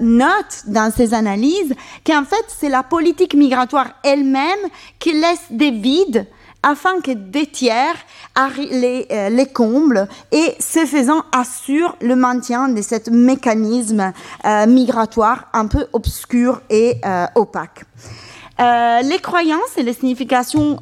[0.00, 6.26] note dans ses analyses qu'en fait c'est la politique migratoire elle-même qui laisse des vides
[6.62, 7.96] afin que des tiers
[8.56, 14.12] les, euh, les comblent et ce faisant assure le maintien de ce mécanisme
[14.44, 17.84] euh, migratoire un peu obscur et euh, opaque.
[18.58, 20.78] les croyances et les significations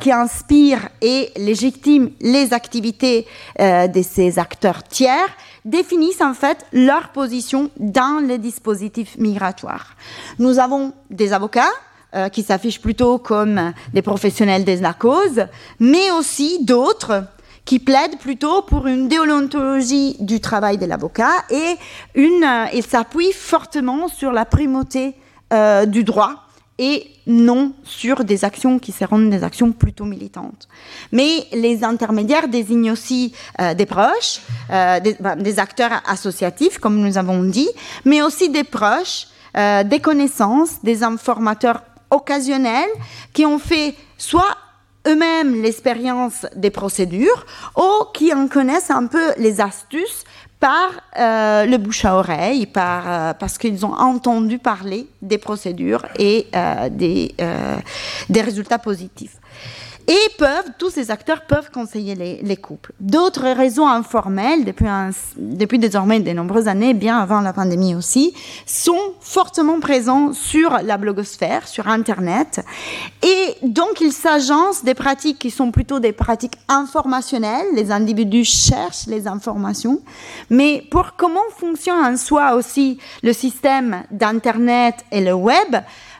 [0.00, 3.26] qui inspirent et légitiment les activités
[3.58, 5.30] de ces acteurs tiers
[5.64, 9.96] définissent en fait leur position dans les dispositifs migratoires.
[10.38, 11.72] Nous avons des avocats,
[12.14, 15.46] euh, qui s'affichent plutôt comme des professionnels de la cause,
[15.80, 17.24] mais aussi d'autres
[17.64, 21.76] qui plaident plutôt pour une déontologie du travail de l'avocat et
[22.14, 25.14] une, euh, s'appuient fortement sur la primauté
[25.54, 26.34] euh, du droit
[26.76, 30.68] et non sur des actions qui seront des actions plutôt militantes.
[31.12, 33.32] Mais les intermédiaires désignent aussi
[33.76, 37.68] des proches, des, ben, des, acteurs associatifs, comme nous avons dit,
[38.04, 42.90] mais aussi des proches, des connaissances, des informateurs occasionnels
[43.32, 44.56] qui ont fait soit
[45.08, 47.44] eux-mêmes l'expérience des procédures
[47.76, 50.24] ou qui en connaissent un peu les astuces
[50.60, 56.06] par euh, le bouche à oreille, par, euh, parce qu'ils ont entendu parler des procédures
[56.20, 57.34] et euh, des,
[58.28, 59.38] des résultats positifs.
[60.06, 62.92] Et peuvent, tous ces acteurs peuvent conseiller les, couples.
[63.00, 64.86] D'autres réseaux informels, depuis,
[65.36, 68.34] depuis désormais de nombreuses années, bien avant la pandémie aussi,
[68.66, 72.64] sont fortement présents sur la blogosphère, sur Internet.
[73.22, 77.66] Et donc, ils s'agencent des pratiques qui sont plutôt des pratiques informationnelles.
[77.74, 80.00] Les individus cherchent les informations.
[80.50, 85.76] Mais pour comment fonctionne en soi aussi le système d'Internet et le web,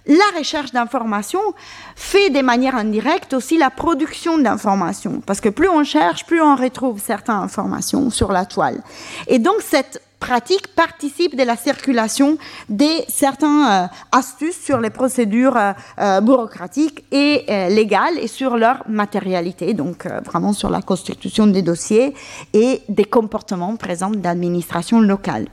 [0.07, 1.55] la recherche d'informations
[1.95, 5.23] fait de manière indirecte aussi la production d'informations.
[5.25, 8.83] Parce que plus on cherche, plus on retrouve certaines informations sur la toile.
[9.29, 12.39] Et donc cette pratique participe de la circulation
[12.69, 18.85] de certaines euh, astuces sur les procédures euh, euh, bureaucratiques et légales et sur leur
[18.89, 22.15] matérialité, donc vraiment sur la constitution des dossiers
[22.53, 25.49] et des comportements présents d'administration locale.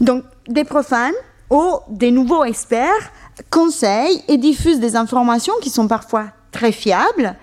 [0.00, 1.20] Donc des profanes
[1.50, 3.12] ou des nouveaux experts
[3.48, 7.36] conseillent et diffusent des informations qui sont parfois très fiables,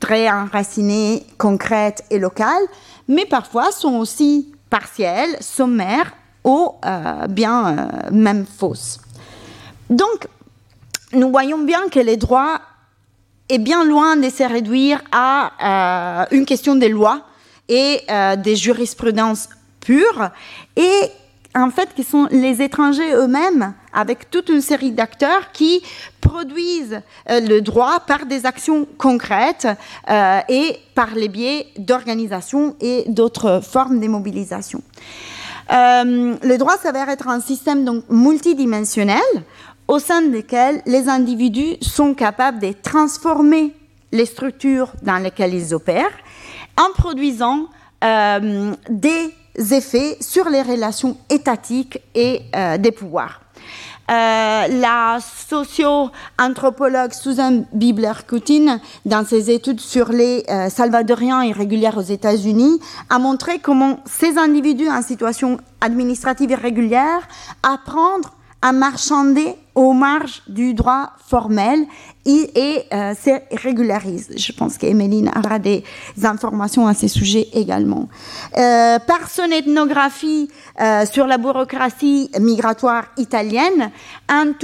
[0.00, 2.62] très enracinées, concrètes et locales,
[3.08, 6.12] mais parfois sont aussi partielles, sommaires
[6.44, 9.00] ou euh, bien euh, même fausses.
[9.90, 10.28] Donc,
[11.12, 12.60] nous voyons bien que les droits
[13.48, 17.20] est bien loin de se réduire à euh, une question des lois
[17.68, 18.02] et
[18.44, 19.48] des jurisprudences
[19.80, 20.28] pures
[20.76, 21.10] et
[21.54, 25.82] en fait, qui sont les étrangers eux-mêmes, avec toute une série d'acteurs qui
[26.20, 27.00] produisent
[27.30, 29.68] euh, le droit par des actions concrètes
[30.10, 34.82] euh, et par les biais d'organisations et d'autres formes de mobilisation.
[35.72, 39.22] Euh, le droit s'avère être un système donc multidimensionnel
[39.86, 43.72] au sein duquel les individus sont capables de transformer
[44.12, 46.12] les structures dans lesquelles ils opèrent
[46.78, 47.68] en produisant
[48.90, 49.32] des
[49.70, 53.40] effets sur les relations étatiques et euh, des pouvoirs.
[54.10, 62.80] Euh, la socio-anthropologue Susan Bibler-Coutin, dans ses études sur les euh, Salvadoriens irréguliers aux États-Unis,
[63.08, 67.26] a montré comment ces individus en situation administrative irrégulière
[67.62, 68.28] apprennent
[68.60, 71.86] à marchander aux marges du droit formel
[72.26, 74.30] et, et euh, se régularise.
[74.36, 75.84] Je pense qu'Emeline aura des
[76.22, 78.08] informations à ce sujet également.
[78.56, 80.48] Euh, par son ethnographie
[80.80, 83.90] euh, sur la bureaucratie migratoire italienne,
[84.28, 84.54] Anne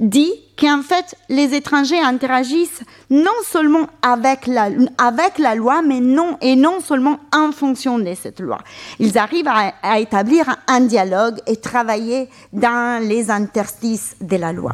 [0.00, 4.68] dit qu'en fait, les étrangers interagissent non seulement avec la,
[4.98, 8.58] avec la loi, mais non, et non seulement en fonction de cette loi.
[8.98, 14.72] Ils arrivent à, établir un dialogue et travailler dans les interstices de la loi.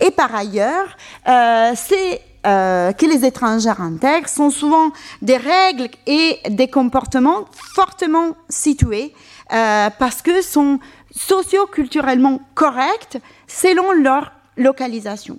[0.00, 0.96] Et par ailleurs,
[1.28, 4.90] euh, c'est euh, que les étrangers intègrent sont souvent
[5.20, 7.44] des règles et des comportements
[7.74, 9.14] fortement situés
[9.52, 10.80] euh, parce que sont
[11.14, 15.38] socio-culturellement corrects selon leur localisation.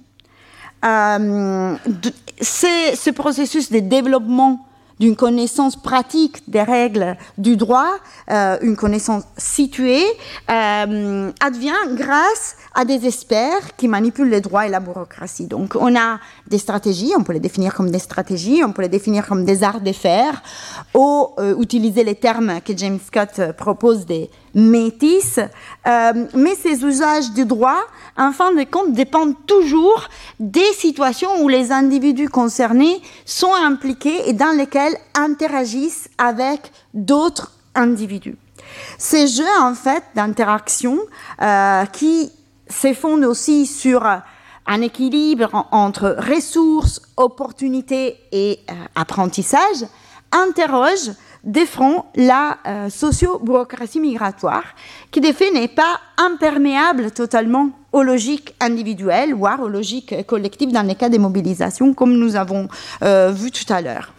[0.85, 1.75] Euh,
[2.39, 4.65] c'est ce processus de développement
[5.03, 7.91] d'une connaissance pratique des règles du droit,
[8.31, 10.05] euh, une connaissance située,
[10.49, 15.47] euh, advient grâce à des experts qui manipulent les droits et la bureaucratie.
[15.47, 18.87] Donc on a des stratégies, on peut les définir comme des stratégies, on peut les
[18.87, 20.41] définir comme des arts de faire,
[20.93, 25.39] ou euh, utiliser les termes que James Scott propose des métis,
[25.85, 27.81] mais ces usages du droit,
[28.15, 30.07] en fin de compte, dépendent toujours
[30.39, 38.37] des situations où les individus concernés sont impliqués et dans lesquels interagissent avec d'autres individus.
[38.97, 40.99] Ces jeux, en fait, d'interaction
[41.41, 42.31] euh, qui
[42.69, 44.05] se fondent aussi sur
[44.65, 49.85] un équilibre entre ressources, opportunités et euh, apprentissage,
[50.31, 51.11] interrogent
[51.43, 54.63] défend la euh, socio-bureaucratie migratoire,
[55.11, 60.81] qui de fait n'est pas imperméable totalement aux logiques individuelles, voire aux logiques collectives dans
[60.81, 62.67] les cas des mobilisations, comme nous avons
[63.03, 64.13] euh, vu tout à l'heure.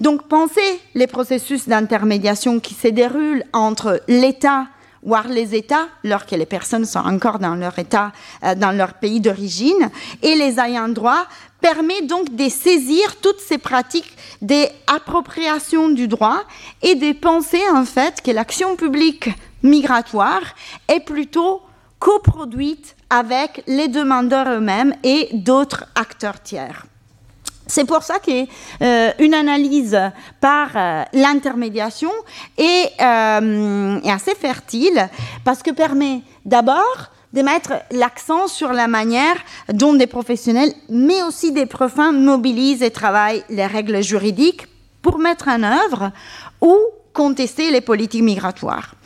[0.00, 4.66] Donc, pensez les processus d'intermédiation qui se déroulent entre l'État
[5.02, 8.12] voire les États, lorsque les personnes sont encore dans leur État,
[8.44, 9.90] euh, dans leur pays d'origine,
[10.22, 11.26] et les ayants droit
[11.60, 16.42] permet donc de saisir toutes ces pratiques d'appropriation du droit
[16.82, 19.28] et de penser en fait que l'action publique
[19.62, 20.42] migratoire
[20.88, 21.62] est plutôt
[21.98, 26.86] coproduite avec les demandeurs eux-mêmes et d'autres acteurs tiers.
[27.70, 28.48] C'est pour ça qu'une
[28.82, 29.96] euh, analyse
[30.40, 32.10] par euh, l'intermédiation
[32.58, 35.08] est, euh, est, assez fertile
[35.44, 39.36] parce que permet d'abord de mettre l'accent sur la manière
[39.72, 44.66] dont des professionnels, mais aussi des profins, mobilisent et travaillent les règles juridiques
[45.00, 46.10] pour mettre en œuvre
[46.60, 46.76] ou
[47.12, 48.96] contester les politiques migratoires.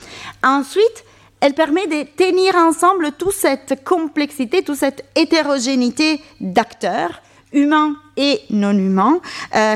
[0.42, 1.04] Ensuite,
[1.40, 7.20] elle permet de tenir ensemble toute cette complexité, toute cette hétérogénéité d'acteurs,
[7.54, 9.20] humains et non humains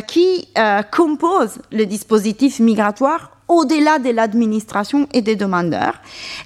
[0.07, 0.49] qui
[0.91, 5.95] composent le dispositif migratoire au-delà de l'administration et des demandeurs,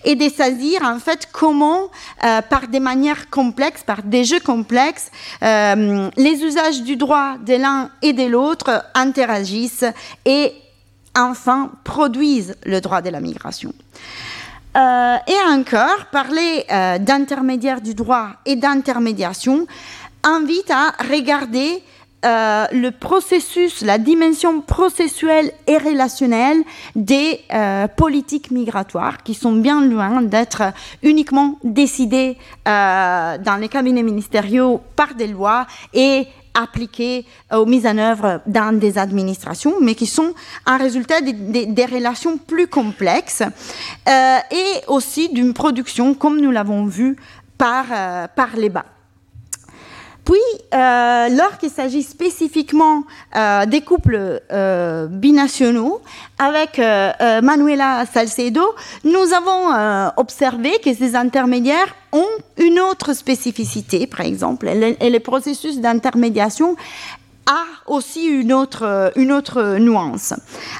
[0.04, 1.90] et de saisir en fait comment,
[2.24, 5.10] euh, par des manières complexes, par des jeux complexes,
[5.42, 9.84] euh, les usages du droit de l'un et de l'autre interagissent
[10.24, 10.52] et
[11.16, 13.72] enfin produisent le droit de la migration.
[14.74, 16.64] Euh, et encore, parler
[17.00, 19.66] d'intermédiaire du droit et d'intermédiation
[20.24, 21.82] invite à regarder
[22.24, 26.58] euh, le processus, la dimension processuelle et relationnelle
[26.94, 30.62] des euh, politiques migratoires qui sont bien loin d'être
[31.02, 32.36] uniquement décidées
[32.68, 38.78] euh, dans les cabinets ministériaux par des lois et appliquées aux mises en œuvre dans
[38.78, 40.32] des administrations, mais qui sont
[40.66, 43.42] un résultat des, relations plus complexes
[44.06, 47.16] et aussi d'une production, comme nous l'avons vu,
[47.56, 47.86] par,
[48.36, 48.84] par les bas.
[50.24, 50.36] Puis,
[50.72, 53.02] euh, lorsqu'il s'agit spécifiquement
[53.34, 56.00] euh, des couples euh, binationaux,
[56.38, 64.68] avec Manuela Salcedo, nous avons observé que ces intermédiaires ont une autre spécificité, par exemple,
[64.68, 66.76] et les processus d'intermédiation
[67.46, 70.34] a aussi une autre, une autre nuance.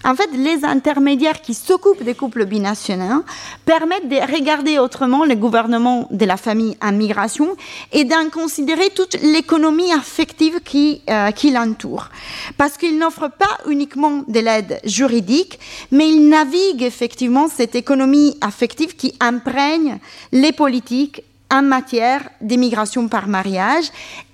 [0.05, 3.25] En fait, les intermédiaires qui s'occupent des couples binationaux
[3.65, 7.57] permettent de regarder autrement le gouvernement de la famille en migration
[7.93, 12.09] et d'en considérer toute l'économie affective qui, euh, qui l'entoure.
[12.57, 15.59] Parce qu'ils n'offrent pas uniquement de l'aide juridique,
[15.91, 19.99] mais ils naviguent effectivement cette économie affective qui imprègne
[20.33, 21.23] les politiques
[21.53, 23.85] en matière d'immigration par mariage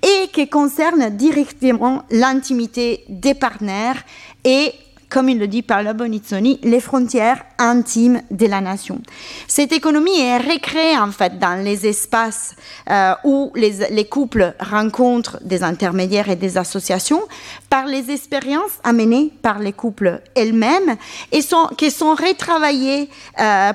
[0.01, 4.01] et qui concerne directement l'intimité des partenaires
[4.45, 4.71] et
[5.09, 9.01] comme il le dit Paolo Bonizzoni, les frontières intimes de la nation.
[9.47, 12.55] Cette économie est recréée en fait dans les espaces
[12.89, 17.21] euh, où les, les, couples rencontrent des intermédiaires et des associations
[17.69, 20.95] par les expériences amenées par les couples elles-mêmes
[21.31, 21.41] et
[21.77, 23.71] qui sont retravaillées euh,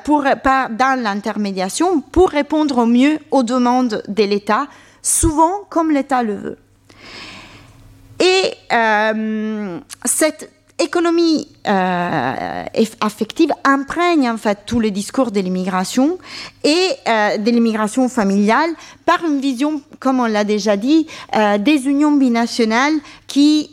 [0.71, 4.67] dans l'intermédiation pour répondre au mieux aux demandes de l'État,
[5.03, 6.59] souvent comme l'État le veut.
[8.21, 12.65] Et euh, cette économie euh,
[13.01, 16.19] affective imprègne en fait tous les discours de l'immigration
[16.65, 18.71] et euh, de l'immigration familiale
[19.07, 21.07] par une vision, comme on l'a déjà dit,
[21.37, 22.95] euh, des unions binationales
[23.27, 23.71] qui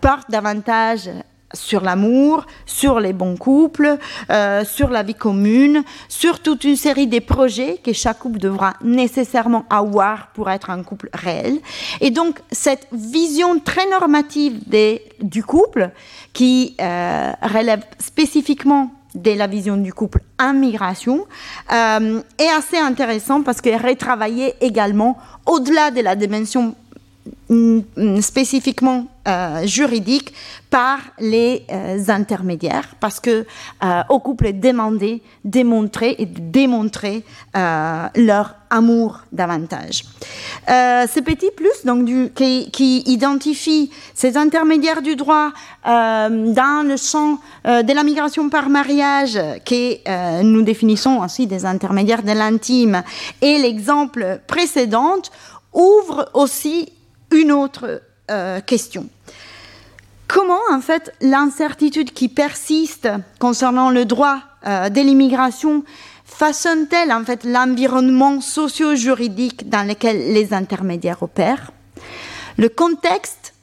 [0.00, 1.10] portent davantage
[1.58, 3.98] sur l'amour, sur les bons couples,
[4.30, 8.74] euh, sur la vie commune, sur toute une série de projets que chaque couple devra
[8.82, 11.58] nécessairement avoir pour être un couple réel.
[12.00, 15.90] Et donc cette vision très normative des, du couple,
[16.32, 21.26] qui euh, relève spécifiquement de la vision du couple en migration,
[21.72, 26.74] euh, est assez intéressant parce qu'elle est retravaillée également au-delà de la dimension
[28.20, 30.32] spécifiquement euh, juridique
[30.70, 33.44] par les euh, intermédiaires, parce que
[33.84, 40.04] euh, au couple est demandé démontrer et démontrer leur amour davantage.
[40.66, 45.50] ce petit plus donc qui, qui, identifie ces intermédiaires du droit
[45.84, 52.32] dans le champ de la migration par mariage, que nous définissons aussi des intermédiaires de
[52.32, 53.02] l'intime,
[53.40, 55.22] et l'exemple précédent
[55.72, 56.92] ouvre aussi
[57.30, 58.02] une autre
[58.66, 59.08] question.
[60.28, 63.08] Comment, en fait, l'incertitude qui persiste
[63.38, 65.84] concernant le droit euh, de l'immigration
[66.26, 71.70] façonne-t-elle, en fait, l'environnement socio-juridique dans lequel les intermédiaires opèrent?
[72.58, 73.54] Le contexte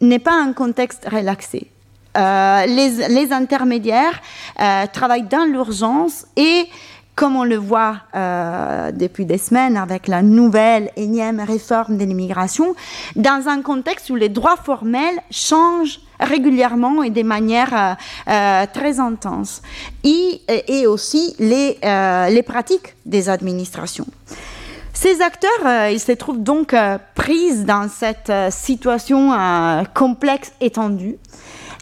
[0.00, 1.68] n'est pas un contexte relaxé.
[2.16, 4.20] Euh, les, intermédiaires
[4.60, 6.68] euh, travaillent dans l'urgence et
[7.14, 12.74] comme on le voit euh, depuis des semaines avec la nouvelle énième réforme de l'immigration,
[13.16, 17.94] dans un contexte où les droits formels changent régulièrement et de manière euh,
[18.32, 19.60] euh, très intense,
[20.04, 21.78] et, et aussi les,
[22.46, 24.06] pratiques des administrations.
[24.94, 26.76] Ces acteurs, ils se trouvent donc
[27.14, 29.32] pris dans cette situation
[29.94, 31.16] complexe étendue.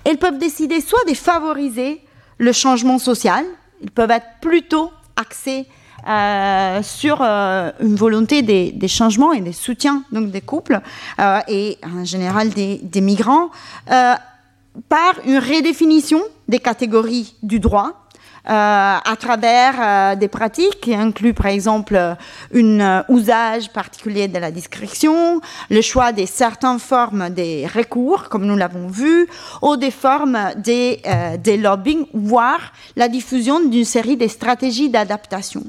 [0.08, 2.00] Ils peuvent décider soit de favoriser
[2.38, 3.44] le changement social,
[3.82, 4.90] ils peuvent être plutôt
[5.20, 5.66] axé
[6.08, 10.80] euh, sur euh, une volonté des, changements et des soutiens donc des couples
[11.20, 13.50] euh, et en général des, migrants
[13.86, 17.99] par une redéfinition des catégories du droit euh,
[18.44, 24.50] à travers euh, des pratiques qui incluent par exemple un euh, usage particulier de la
[24.50, 29.26] discrétion, le choix de certaines formes des recours, comme nous l'avons vu,
[29.62, 31.02] ou des formes des,
[31.38, 35.62] des lobbying, voire la diffusion d'une série de stratégies d'adaptation.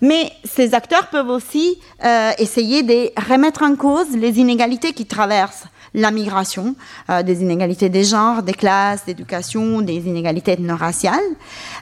[0.00, 5.64] Mais ces acteurs peuvent aussi euh, essayer de remettre en cause les inégalités qui traversent
[5.94, 6.74] la migration,
[7.08, 11.20] euh, des inégalités des genres, des classes, d'éducation, des inégalités ethno-raciales.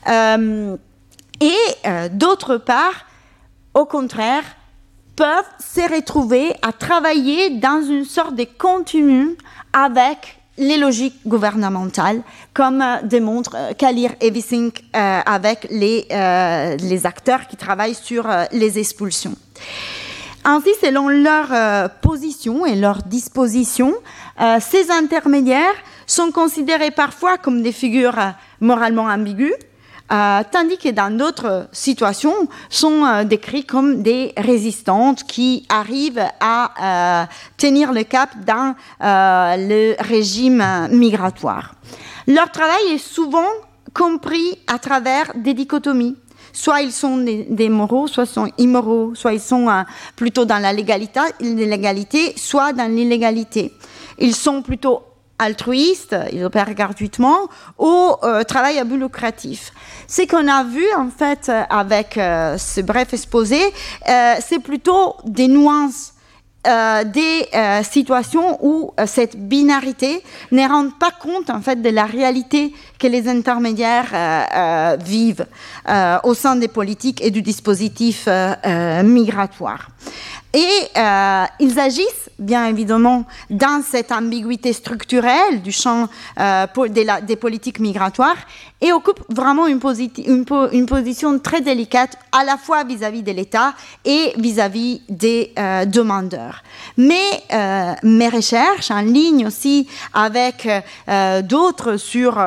[0.08, 0.76] Euh,
[1.40, 3.06] et d'autre part,
[3.74, 4.44] au contraire,
[5.16, 9.34] peuvent se retrouver à travailler dans une sorte de continuum
[9.72, 16.06] avec les logiques gouvernementales, comme euh, démontre euh, Kalir Evisink euh, avec les,
[17.04, 19.34] acteurs qui travaillent sur les expulsions.
[20.44, 23.94] Ainsi, selon leur position et leur disposition,
[24.60, 25.74] ces intermédiaires
[26.06, 28.18] sont considérés parfois comme des figures
[28.60, 29.54] moralement ambiguës,
[30.12, 32.34] euh, tandis que dans d'autres situations
[32.68, 37.26] sont euh, décrits comme des résistantes qui arrivent à euh,
[37.56, 41.74] tenir le cap dans le régime migratoire.
[42.26, 43.48] Leur travail est souvent
[43.94, 46.16] compris à travers des dichotomies.
[46.52, 49.68] Soit ils sont des, moraux, soit ils sont immoraux, soit ils sont
[50.16, 53.72] plutôt dans la légalité, soit dans l'illégalité.
[54.18, 55.02] Ils sont plutôt
[55.38, 57.48] altruistes, ils opèrent gratuitement,
[57.78, 59.72] ou travail à but lucratif.
[60.12, 63.62] Ce qu'on a vu en fait avec euh, ce bref exposé,
[64.08, 66.11] euh, c'est plutôt des nuances.
[66.64, 67.48] Euh, des
[67.82, 73.28] situations où cette binarité ne rend pas compte en fait de la réalité que les
[73.28, 75.46] intermédiaires vivent
[76.22, 78.28] au sein des politiques et du dispositif
[79.02, 79.88] migratoire.
[80.54, 86.66] Et euh, ils agissent, bien évidemment, dans cette ambiguïté structurelle du champ euh,
[87.22, 88.36] des, politiques migratoires
[88.82, 93.72] et occupent vraiment une, position très délicate à la fois vis-à-vis de l'État
[94.04, 96.62] et vis-à-vis des euh, demandeurs.
[96.98, 97.44] Mais
[98.02, 100.68] mes recherches en ligne aussi avec
[101.44, 102.38] d'autres sur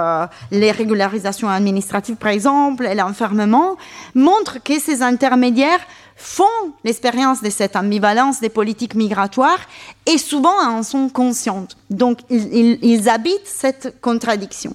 [0.52, 3.78] les régularisations administratives, par exemple, et l'enfermement,
[4.14, 5.80] montrent que ces intermédiaires
[6.16, 9.60] font l'expérience de cette ambivalence des politiques migratoires
[10.06, 11.76] et souvent en sont conscientes.
[11.90, 14.74] Donc, ils, habitent cette contradiction.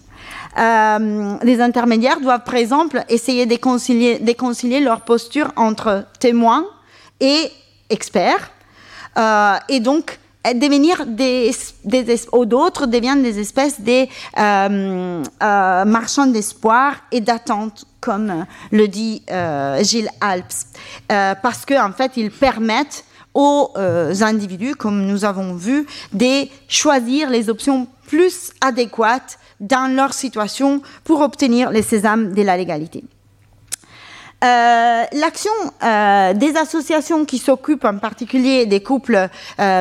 [0.59, 6.67] Euh, les intermédiaires doivent, par exemple, essayer de concilier, leur posture entre témoins
[7.21, 7.51] et
[7.89, 8.51] experts.
[9.19, 11.51] Euh, et donc, devenir des,
[12.33, 14.07] ou d'autres deviennent des espèces de
[14.39, 20.67] euh, marchands d'espoir et d'attente comme le dit euh, Gilles Alps,
[21.13, 26.49] euh, parce qu'en en fait, ils permettent aux euh, individus, comme nous avons vu, de
[26.69, 33.05] choisir les options plus adéquates dans leur situation pour obtenir les sésames de la légalité.
[34.43, 39.29] L'action des associations qui s'occupent en particulier des couples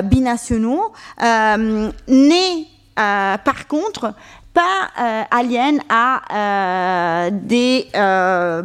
[0.04, 0.92] binationaux
[2.08, 4.14] n'est par contre
[4.54, 7.30] pas euh, alien à euh,
[7.96, 8.62] euh,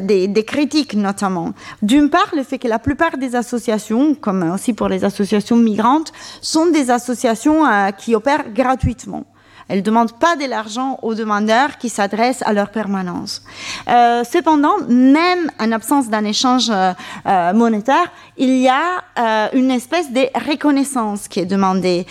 [0.00, 1.52] des, des, critiques notamment.
[1.82, 6.12] D'une part, le fait que la plupart des associations, comme aussi pour les associations migrantes,
[6.40, 7.62] sont des associations
[7.96, 9.24] qui opèrent gratuitement.
[9.70, 13.42] Elles ne demandent pas de l'argent aux demandeurs qui s'adressent à leur permanence.
[13.88, 16.92] Euh, cependant, même en absence d'un échange euh,
[17.26, 19.04] euh, monétaire, il y a
[19.52, 22.06] une espèce de reconnaissance qui est demandée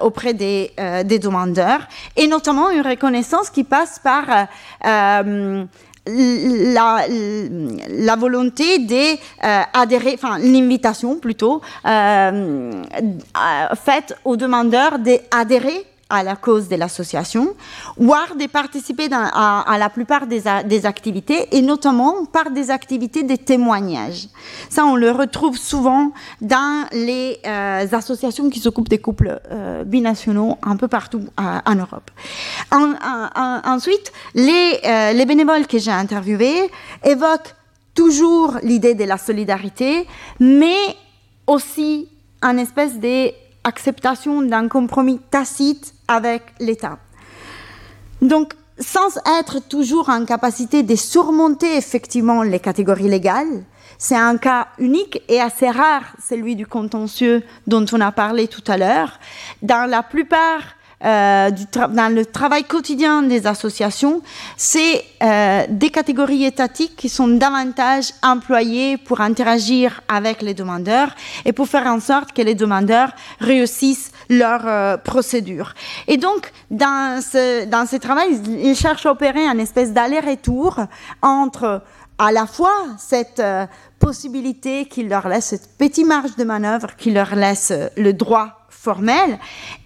[0.00, 0.70] auprès des,
[1.18, 1.80] demandeurs,
[2.16, 4.26] et notamment une reconnaissance qui passe par
[4.82, 5.24] la,
[8.16, 12.84] volonté d'adhérer, enfin l'invitation plutôt, faite
[14.24, 17.54] aux demandeurs d'adhérer à la cause de l'association,
[17.96, 24.28] voire de participer à, la plupart des, activités, et notamment par des activités de témoignage.
[24.68, 30.58] Ça, on le retrouve souvent dans les euh, associations qui s'occupent des couples euh, binationaux
[30.62, 32.10] un peu partout euh, en Europe.
[32.70, 34.80] ensuite, les,
[35.14, 36.70] les bénévoles que j'ai interviewés
[37.04, 37.54] évoquent
[37.94, 40.06] toujours l'idée de la solidarité,
[40.38, 40.76] mais
[41.46, 42.08] aussi
[42.42, 43.32] un espèce de
[43.64, 46.98] acceptation d'un compromis tacite avec l'État.
[48.22, 53.64] Donc, sans être toujours en capacité de surmonter effectivement les catégories légales,
[53.98, 58.64] c'est un cas unique et assez rare, celui du contentieux dont on a parlé tout
[58.66, 59.18] à l'heure.
[59.60, 60.62] Dans la plupart
[61.04, 64.20] euh, du dans le travail quotidien des associations,
[64.56, 71.52] c'est euh, des catégories étatiques qui sont davantage employées pour interagir avec les demandeurs et
[71.52, 75.74] pour faire en sorte que les demandeurs réussissent leur euh, procédure.
[76.06, 80.80] Et donc, dans ce, dans ce travail, ils cherchent à opérer un espèce d'aller-retour
[81.22, 81.82] entre
[82.18, 83.66] à la fois cette euh,
[83.98, 89.38] possibilité qui leur laisse cette petite marge de manœuvre, qui leur laisse le droit formel,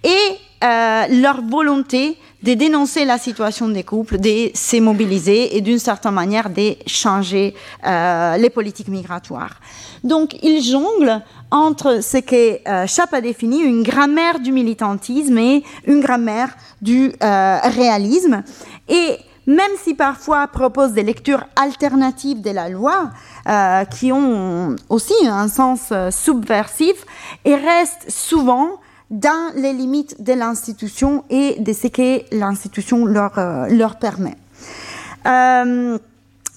[0.02, 5.78] et euh, leur volonté de dénoncer la situation des couples, de se mobiliser et d'une
[5.78, 7.54] certaine manière de changer
[7.86, 9.60] euh, les politiques migratoires.
[10.02, 15.64] Donc, il jongle entre ce que euh, Chap a défini une grammaire du militantisme et
[15.86, 16.50] une grammaire
[16.82, 18.42] du euh, réalisme.
[18.88, 23.10] Et même si parfois propose des lectures alternatives de la loi,
[23.90, 27.04] qui ont aussi un sens subversif,
[27.44, 33.66] et reste souvent dans les limites de l'institution et de ce que l'institution leur, euh,
[33.68, 34.36] leur permet.
[35.26, 35.98] Euh,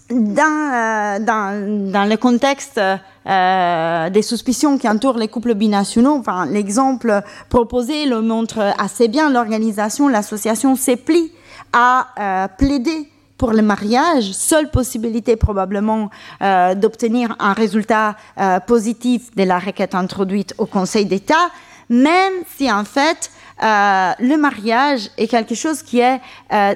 [0.10, 8.06] dans, dans, dans, le contexte euh, des suspicions qui entourent les couples binationaux, l'exemple proposé
[8.06, 9.30] le montre assez bien.
[9.30, 11.32] L'organisation, l'association s'éplie
[11.74, 16.10] à euh, plaider pour le mariage, seule possibilité probablement
[16.42, 21.52] euh, d'obtenir un résultat euh, positif de la requête introduite au Conseil d'État,
[21.90, 23.32] même si en fait
[23.64, 26.20] euh, le mariage est quelque chose qui est
[26.54, 26.76] euh,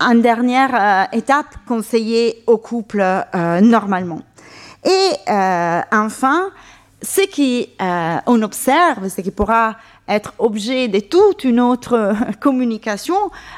[0.00, 3.02] en dernière euh, étape conseillé au couple
[3.62, 4.20] normalement.
[4.84, 5.10] Et
[5.92, 6.50] enfin,
[7.00, 7.22] ce
[8.26, 9.76] qu'on observe, ce qui pourra
[10.08, 13.16] être objet de toute une autre communication,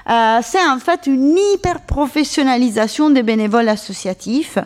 [0.09, 4.59] euh, c'est en fait une hyper professionnalisation des bénévoles associatifs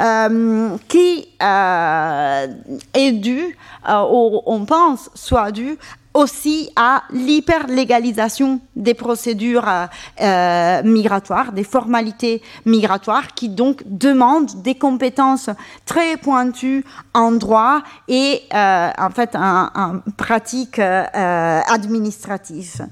[0.00, 2.46] euh, qui euh,
[2.94, 3.56] est due,
[3.88, 5.78] on pense soit due
[6.16, 15.50] aussi à l'hyperlégalisation des procédures euh, migratoires, des formalités migratoires qui donc demandent des compétences
[15.84, 22.86] très pointues en droit et euh, en fait en, pratique euh, administrative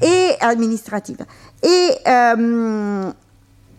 [0.00, 1.24] et administrative.
[1.64, 3.10] Et euh,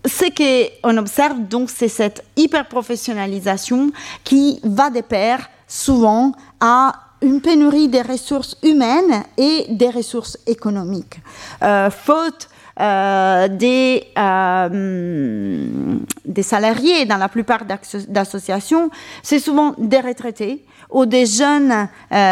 [0.05, 3.91] ce qu'on observe donc, c'est cette hyper-professionnalisation
[4.25, 11.19] qui va de pair souvent à une pénurie des ressources humaines et des ressources économiques.
[11.61, 12.49] Euh, faute
[12.79, 15.89] euh, des, euh,
[16.23, 17.63] des salariés dans la plupart
[18.07, 18.89] d'associations,
[19.21, 21.87] c'est souvent des retraités ou des jeunes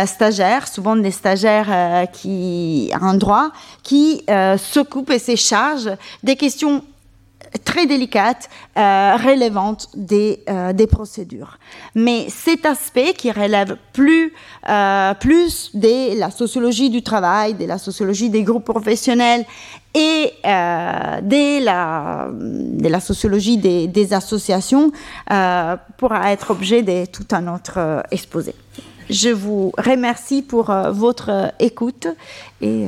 [0.07, 3.51] stagiaires, souvent des stagiaires qui en droit,
[3.83, 4.23] qui
[4.57, 6.81] s'occupent et se chargent des questions
[7.63, 9.17] très délicate, euh,
[9.95, 11.57] des, euh, des, procédures.
[11.95, 14.33] Mais cet aspect qui relève plus,
[14.69, 19.45] euh, plus de la sociologie du travail, de la sociologie des groupes professionnels
[19.93, 24.91] et euh, de, la, de la sociologie des, des associations
[25.97, 28.53] pourra être objet de tout un autre exposé.
[29.09, 32.07] Je vous remercie pour votre écoute
[32.61, 32.87] et